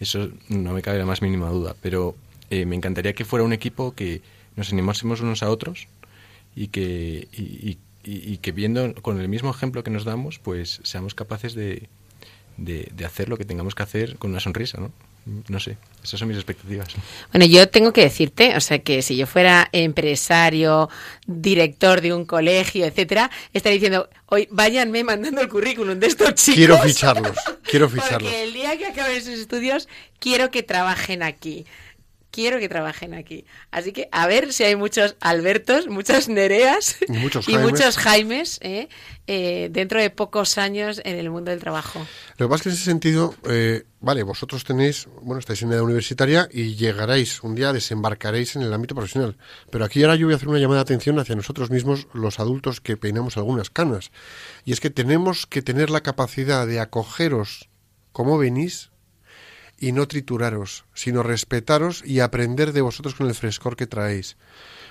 [0.00, 1.76] Eso no me cabe la más mínima duda.
[1.82, 2.16] Pero
[2.50, 4.22] eh, me encantaría que fuera un equipo que
[4.56, 5.86] nos animásemos unos a otros
[6.56, 10.80] y que, y, y- y- que viendo con el mismo ejemplo que nos damos, pues
[10.84, 11.88] seamos capaces de,
[12.56, 14.90] de, de hacer lo que tengamos que hacer con una sonrisa, ¿no?
[15.26, 16.88] No sé, esas son mis expectativas.
[17.32, 20.88] Bueno, yo tengo que decirte, o sea, que si yo fuera empresario,
[21.26, 26.56] director de un colegio, etcétera, estaría diciendo, hoy váyanme mandando el currículum de estos chicos.
[26.56, 28.30] quiero ficharlos, quiero ficharlos.
[28.30, 31.66] Porque el día que acaben sus estudios, quiero que trabajen aquí.
[32.30, 33.44] Quiero que trabajen aquí.
[33.70, 37.70] Así que a ver si hay muchos Albertos, muchas Nereas Y muchos y Jaimes.
[37.70, 38.88] muchos Jaimes ¿eh?
[39.26, 42.06] Eh, dentro de pocos años en el mundo del trabajo.
[42.36, 45.72] Lo que pasa es que en ese sentido, eh, vale, vosotros tenéis, bueno, estáis en
[45.72, 49.36] edad universitaria y llegaréis, un día desembarcaréis en el ámbito profesional.
[49.70, 52.40] Pero aquí ahora yo voy a hacer una llamada de atención hacia nosotros mismos, los
[52.40, 54.10] adultos que peinamos algunas canas.
[54.64, 57.68] Y es que tenemos que tener la capacidad de acogeros
[58.12, 58.90] como venís
[59.80, 64.36] y no trituraros, sino respetaros y aprender de vosotros con el frescor que traéis.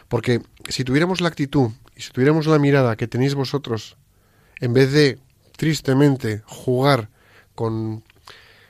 [0.08, 3.98] Porque si tuviéramos la actitud y si tuviéramos la mirada que tenéis vosotros,
[4.60, 5.20] en vez de,
[5.56, 7.10] tristemente, jugar
[7.54, 8.04] con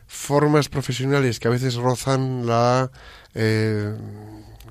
[0.07, 2.91] formas profesionales que a veces rozan la
[3.33, 3.95] eh,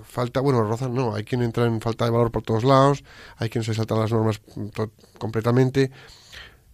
[0.05, 3.05] falta, bueno, rozan no, hay quien entra en falta de valor por todos lados,
[3.37, 4.43] hay quien se salta las normas
[5.19, 5.91] completamente.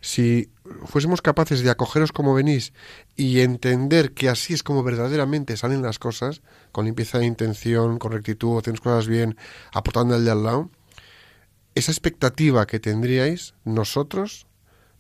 [0.01, 0.51] Si
[0.87, 2.73] fuésemos capaces de acogeros como venís
[3.17, 6.43] y entender que así es como verdaderamente salen las cosas,
[6.73, 9.37] con limpieza de intención, con rectitud, haciendo cosas bien,
[9.73, 10.71] aportando al de al lado,
[11.75, 14.47] esa expectativa que tendríais, nosotros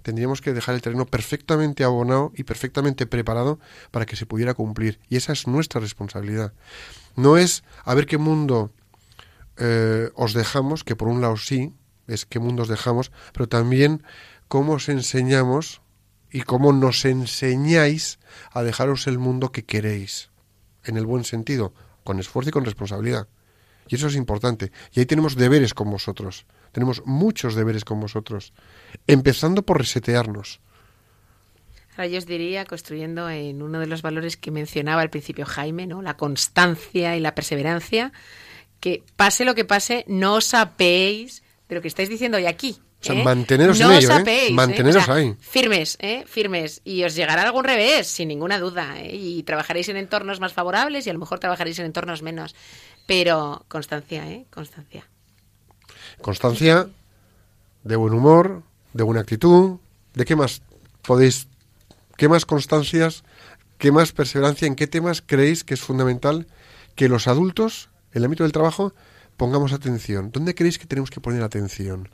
[0.02, 3.58] tendríamos que dejar el terreno perfectamente abonado y perfectamente preparado
[3.90, 4.98] para que se pudiera cumplir.
[5.08, 6.52] Y esa es nuestra responsabilidad.
[7.16, 8.70] No es a ver qué mundo
[9.56, 11.72] eh, os dejamos, que por un lado sí,
[12.06, 14.02] es qué mundo os dejamos, pero también
[14.48, 15.80] cómo os enseñamos
[16.30, 18.18] y cómo nos enseñáis
[18.50, 20.30] a dejaros el mundo que queréis,
[20.84, 21.72] en el buen sentido,
[22.02, 23.28] con esfuerzo y con responsabilidad.
[23.88, 24.72] Y eso es importante.
[24.92, 26.46] Y ahí tenemos deberes con vosotros.
[26.72, 28.52] Tenemos muchos deberes con vosotros.
[29.06, 30.60] Empezando por resetearnos.
[31.92, 35.86] Ahora yo os diría, construyendo en uno de los valores que mencionaba al principio Jaime,
[35.86, 36.02] ¿no?
[36.02, 38.12] La constancia y la perseverancia,
[38.80, 42.80] que pase lo que pase, no os apeéis de lo que estáis diciendo hoy aquí.
[43.04, 43.22] O sea, ¿eh?
[43.22, 44.48] manteneros no en ello, ¿eh?
[44.48, 44.52] ¿eh?
[44.52, 45.36] Manteneros O sea, ahí.
[45.38, 46.24] Firmes, ¿eh?
[46.26, 46.80] Firmes.
[46.84, 48.98] Y os llegará algún revés, sin ninguna duda.
[48.98, 49.14] ¿eh?
[49.14, 52.54] Y trabajaréis en entornos más favorables y a lo mejor trabajaréis en entornos menos.
[53.06, 54.46] Pero constancia, ¿eh?
[54.48, 55.06] Constancia.
[56.22, 56.88] Constancia,
[57.82, 58.62] de buen humor,
[58.94, 59.76] de buena actitud.
[60.14, 60.62] ¿De qué más
[61.02, 61.48] podéis,
[62.16, 63.22] qué más constancias,
[63.76, 66.46] qué más perseverancia, en qué temas creéis que es fundamental
[66.94, 68.94] que los adultos, en el ámbito del trabajo,
[69.36, 70.30] pongamos atención?
[70.32, 72.08] ¿Dónde creéis que tenemos que poner atención?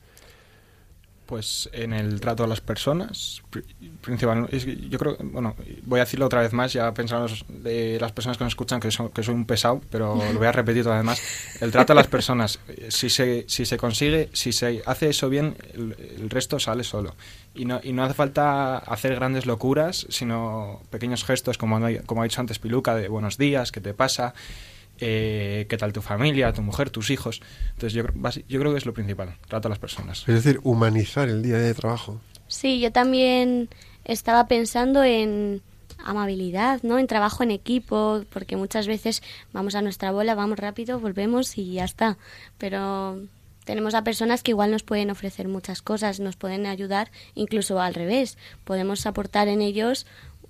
[1.30, 3.62] Pues en el trato a las personas, pri-
[4.00, 4.58] principalmente.
[4.90, 5.54] yo creo, bueno,
[5.84, 8.90] voy a decirlo otra vez más, ya pensamos de las personas que nos escuchan que,
[8.90, 11.22] son- que soy un pesado, pero lo voy a repetir otra vez más.
[11.62, 15.28] El trato a las personas, eh, si se, si se consigue, si se hace eso
[15.28, 17.14] bien, el, el resto sale solo.
[17.54, 22.24] Y no, y no hace falta hacer grandes locuras, sino pequeños gestos, como, como ha
[22.24, 24.34] dicho antes Piluca, de buenos días, ¿qué te pasa?
[25.00, 27.40] Eh, ¿Qué tal tu familia, tu mujer, tus hijos?
[27.72, 28.04] Entonces yo,
[28.48, 30.20] yo creo que es lo principal, trato a las personas.
[30.28, 32.20] Es decir, humanizar el día de trabajo.
[32.48, 33.68] Sí, yo también
[34.04, 35.62] estaba pensando en
[36.04, 36.98] amabilidad, ¿no?
[36.98, 39.22] En trabajo en equipo, porque muchas veces
[39.52, 42.18] vamos a nuestra bola, vamos rápido, volvemos y ya está.
[42.58, 43.20] Pero
[43.64, 47.94] tenemos a personas que igual nos pueden ofrecer muchas cosas, nos pueden ayudar, incluso al
[47.94, 48.36] revés.
[48.64, 50.06] Podemos aportar en ellos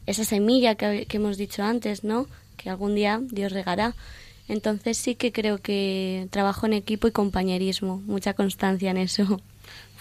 [0.06, 2.26] esa semilla que, que hemos dicho antes, ¿no?
[2.56, 3.94] Que algún día Dios regará.
[4.50, 9.40] Entonces sí que creo que trabajo en equipo y compañerismo, mucha constancia en eso.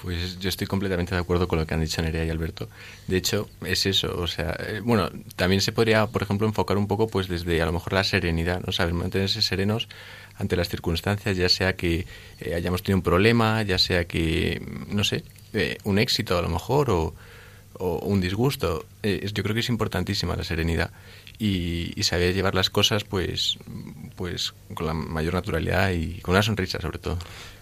[0.01, 2.67] Pues yo estoy completamente de acuerdo con lo que han dicho Nerea y Alberto.
[3.07, 4.17] De hecho, es eso.
[4.17, 7.65] O sea, eh, bueno, también se podría, por ejemplo, enfocar un poco pues desde a
[7.65, 8.71] lo mejor la serenidad, ¿no?
[8.71, 9.87] Saber mantenerse serenos
[10.37, 12.07] ante las circunstancias, ya sea que
[12.39, 15.23] eh, hayamos tenido un problema, ya sea que, no sé,
[15.53, 17.13] eh, un éxito a lo mejor o,
[17.79, 18.85] un disgusto.
[19.03, 20.91] Eh, yo creo que es importantísima la serenidad
[21.39, 23.57] y, y saber llevar las cosas pues,
[24.15, 27.17] pues con la mayor naturalidad y con una sonrisa sobre todo.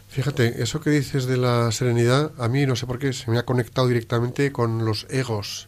[0.10, 3.38] Fíjate, eso que dices de la serenidad, a mí no sé por qué, se me
[3.38, 5.68] ha conectado directamente con los egos,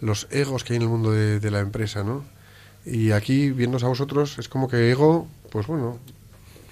[0.00, 2.24] los egos que hay en el mundo de, de la empresa, ¿no?
[2.84, 5.98] Y aquí, viéndose a vosotros, es como que ego, pues bueno,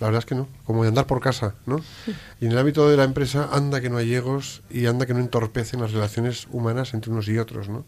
[0.00, 1.80] la verdad es que no, como de andar por casa, ¿no?
[2.40, 5.14] Y en el ámbito de la empresa, anda que no hay egos y anda que
[5.14, 7.84] no entorpecen las relaciones humanas entre unos y otros, ¿no?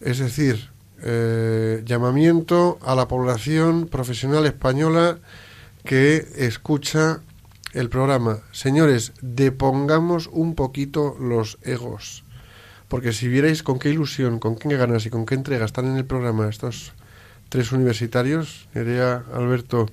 [0.00, 0.70] Es decir,
[1.02, 5.18] eh, llamamiento a la población profesional española
[5.84, 7.20] que escucha
[7.72, 8.40] el programa.
[8.52, 12.24] Señores, depongamos un poquito los egos.
[12.88, 15.96] Porque si vierais con qué ilusión, con qué ganas y con qué entrega están en
[15.96, 16.92] el programa estos
[17.48, 19.86] tres universitarios, Nerea, Alberto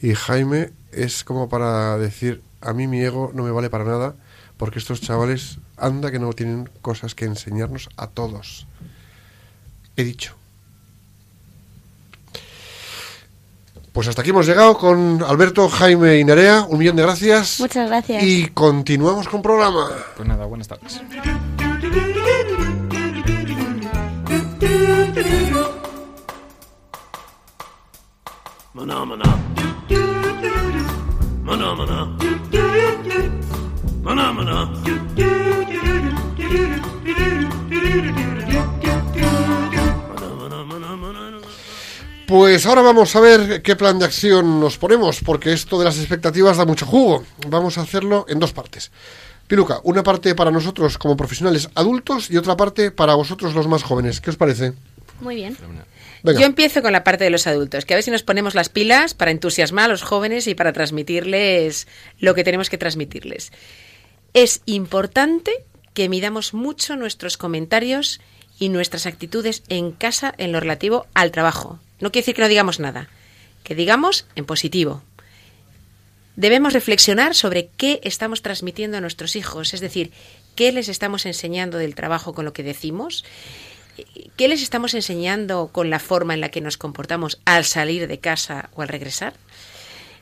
[0.00, 4.14] y Jaime, es como para decir, a mí mi ego no me vale para nada,
[4.56, 8.66] porque estos chavales, anda que no tienen cosas que enseñarnos a todos.
[9.96, 10.37] He dicho.
[13.98, 16.64] Pues hasta aquí hemos llegado con Alberto, Jaime y Nerea.
[16.68, 17.58] Un millón de gracias.
[17.58, 18.22] Muchas gracias.
[18.22, 19.88] Y continuamos con programa.
[20.16, 21.02] Pues nada, buenas tardes.
[28.72, 29.36] Maná, maná.
[31.42, 32.16] Maná, maná.
[34.04, 34.72] Maná, maná.
[37.74, 38.27] Maná,
[42.28, 45.96] Pues ahora vamos a ver qué plan de acción nos ponemos, porque esto de las
[45.96, 47.24] expectativas da mucho jugo.
[47.48, 48.92] Vamos a hacerlo en dos partes.
[49.46, 53.82] Piluca, una parte para nosotros como profesionales adultos y otra parte para vosotros los más
[53.82, 54.20] jóvenes.
[54.20, 54.74] ¿Qué os parece?
[55.22, 55.56] Muy bien.
[56.22, 56.38] Venga.
[56.38, 58.68] Yo empiezo con la parte de los adultos, que a ver si nos ponemos las
[58.68, 63.52] pilas para entusiasmar a los jóvenes y para transmitirles lo que tenemos que transmitirles.
[64.34, 65.64] Es importante
[65.94, 68.20] que midamos mucho nuestros comentarios
[68.58, 71.80] y nuestras actitudes en casa en lo relativo al trabajo.
[72.00, 73.08] No quiere decir que no digamos nada,
[73.64, 75.02] que digamos en positivo.
[76.36, 80.12] Debemos reflexionar sobre qué estamos transmitiendo a nuestros hijos, es decir,
[80.54, 83.24] qué les estamos enseñando del trabajo con lo que decimos
[84.36, 88.20] ¿Qué les estamos enseñando con la forma en la que nos comportamos al salir de
[88.20, 89.34] casa o al regresar?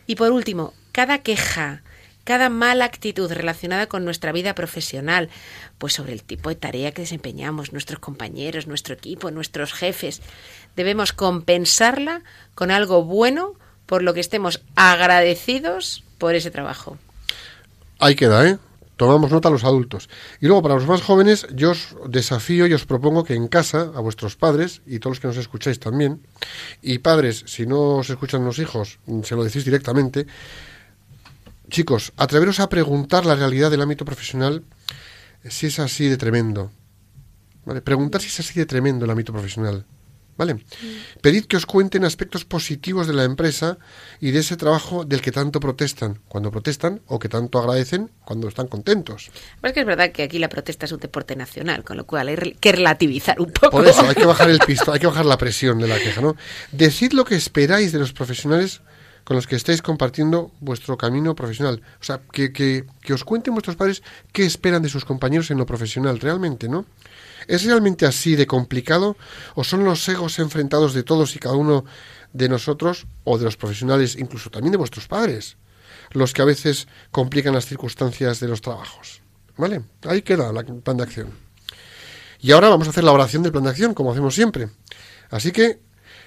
[0.07, 1.83] Y por último, cada queja,
[2.27, 5.31] cada mala actitud relacionada con nuestra vida profesional,
[5.79, 10.21] pues sobre el tipo de tarea que desempeñamos, nuestros compañeros, nuestro equipo, nuestros jefes,
[10.75, 12.23] debemos compensarla
[12.57, 13.55] con algo bueno
[13.87, 16.99] por lo que estemos agradecidos por ese trabajo.
[18.01, 18.59] Ahí queda, ¿eh?
[18.97, 20.09] tomamos nota los adultos.
[20.41, 23.93] Y luego, para los más jóvenes, yo os desafío y os propongo que en casa,
[23.95, 26.23] a vuestros padres, y todos los que nos escucháis también,
[26.83, 30.27] y padres, si no os escuchan los hijos, se lo decís directamente,
[31.69, 34.65] chicos, atreveros a preguntar la realidad del ámbito profesional
[35.49, 36.71] si es así de tremendo.
[37.65, 37.83] ¿Vale?
[37.83, 39.85] Preguntar si es así de tremendo el ámbito profesional.
[40.37, 40.63] ¿Vale?
[41.23, 43.79] Pedid que os cuenten aspectos positivos de la empresa
[44.21, 48.47] y de ese trabajo del que tanto protestan cuando protestan o que tanto agradecen cuando
[48.47, 49.31] están contentos.
[49.63, 52.29] Pues que es verdad que aquí la protesta es un deporte nacional, con lo cual
[52.29, 53.71] hay que relativizar un poco.
[53.71, 56.21] Por eso hay que bajar el pisto, hay que bajar la presión de la queja,
[56.21, 56.37] ¿no?
[56.71, 58.83] Decid lo que esperáis de los profesionales
[59.27, 61.83] con los que estáis compartiendo vuestro camino profesional.
[62.01, 65.59] O sea, que, que, que os cuenten vuestros padres qué esperan de sus compañeros en
[65.59, 66.87] lo profesional realmente, ¿no?
[67.49, 69.17] ¿Es realmente así de complicado
[69.57, 71.85] o son los egos enfrentados de todos y cada uno
[72.35, 75.57] de nosotros o de los profesionales, incluso también de vuestros padres,
[76.13, 79.23] los que a veces complican las circunstancias de los trabajos?
[79.57, 79.83] ¿Vale?
[80.05, 81.31] Ahí queda el plan de acción.
[82.41, 84.69] Y ahora vamos a hacer la oración del plan de acción, como hacemos siempre.
[85.31, 85.81] Así que,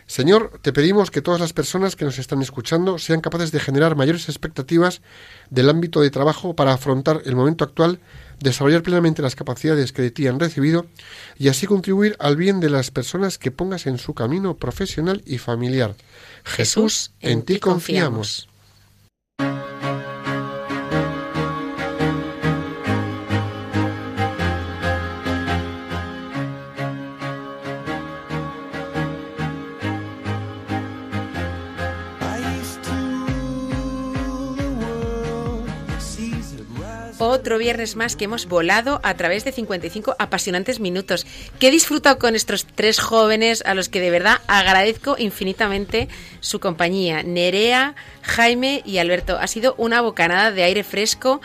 [0.09, 3.95] Señor, te pedimos que todas las personas que nos están escuchando sean capaces de generar
[3.95, 5.03] mayores expectativas
[5.51, 7.99] del ámbito de trabajo para afrontar el momento actual
[8.39, 10.87] desarrollar plenamente las capacidades que de ti han recibido
[11.37, 15.37] y así contribuir al bien de las personas que pongas en su camino profesional y
[15.37, 15.95] familiar.
[16.43, 18.49] Jesús, en, ti confiamos.
[37.39, 41.25] Otro viernes más que hemos volado a través de 55 apasionantes minutos.
[41.57, 46.09] Que he disfrutado con estos tres jóvenes a los que de verdad agradezco infinitamente
[46.41, 47.23] su compañía.
[47.23, 49.37] Nerea, Jaime y Alberto.
[49.39, 51.39] Ha sido una bocanada de aire fresco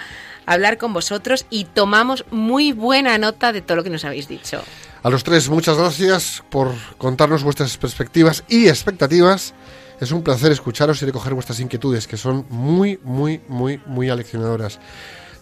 [0.47, 4.64] hablar con vosotros y tomamos muy buena nota de todo lo que nos habéis dicho.
[5.05, 9.55] A los tres, muchas gracias por contarnos vuestras perspectivas y expectativas.
[10.01, 14.80] Es un placer escucharos y recoger vuestras inquietudes, que son muy, muy, muy, muy aleccionadoras.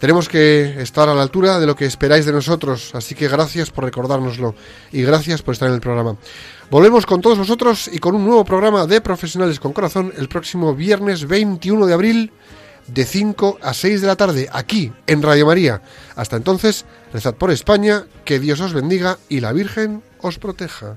[0.03, 3.71] Tenemos que estar a la altura de lo que esperáis de nosotros, así que gracias
[3.71, 4.57] por recordárnoslo
[4.91, 6.17] y gracias por estar en el programa.
[6.73, 10.75] Volvemos con todos vosotros y con un nuevo programa de Profesionales con Corazón el próximo
[10.75, 12.33] viernes 21 de abril
[12.89, 15.83] de 5 a 6 de la tarde aquí en Radio María.
[16.17, 20.97] Hasta entonces, rezad por España, que Dios os bendiga y la Virgen os proteja.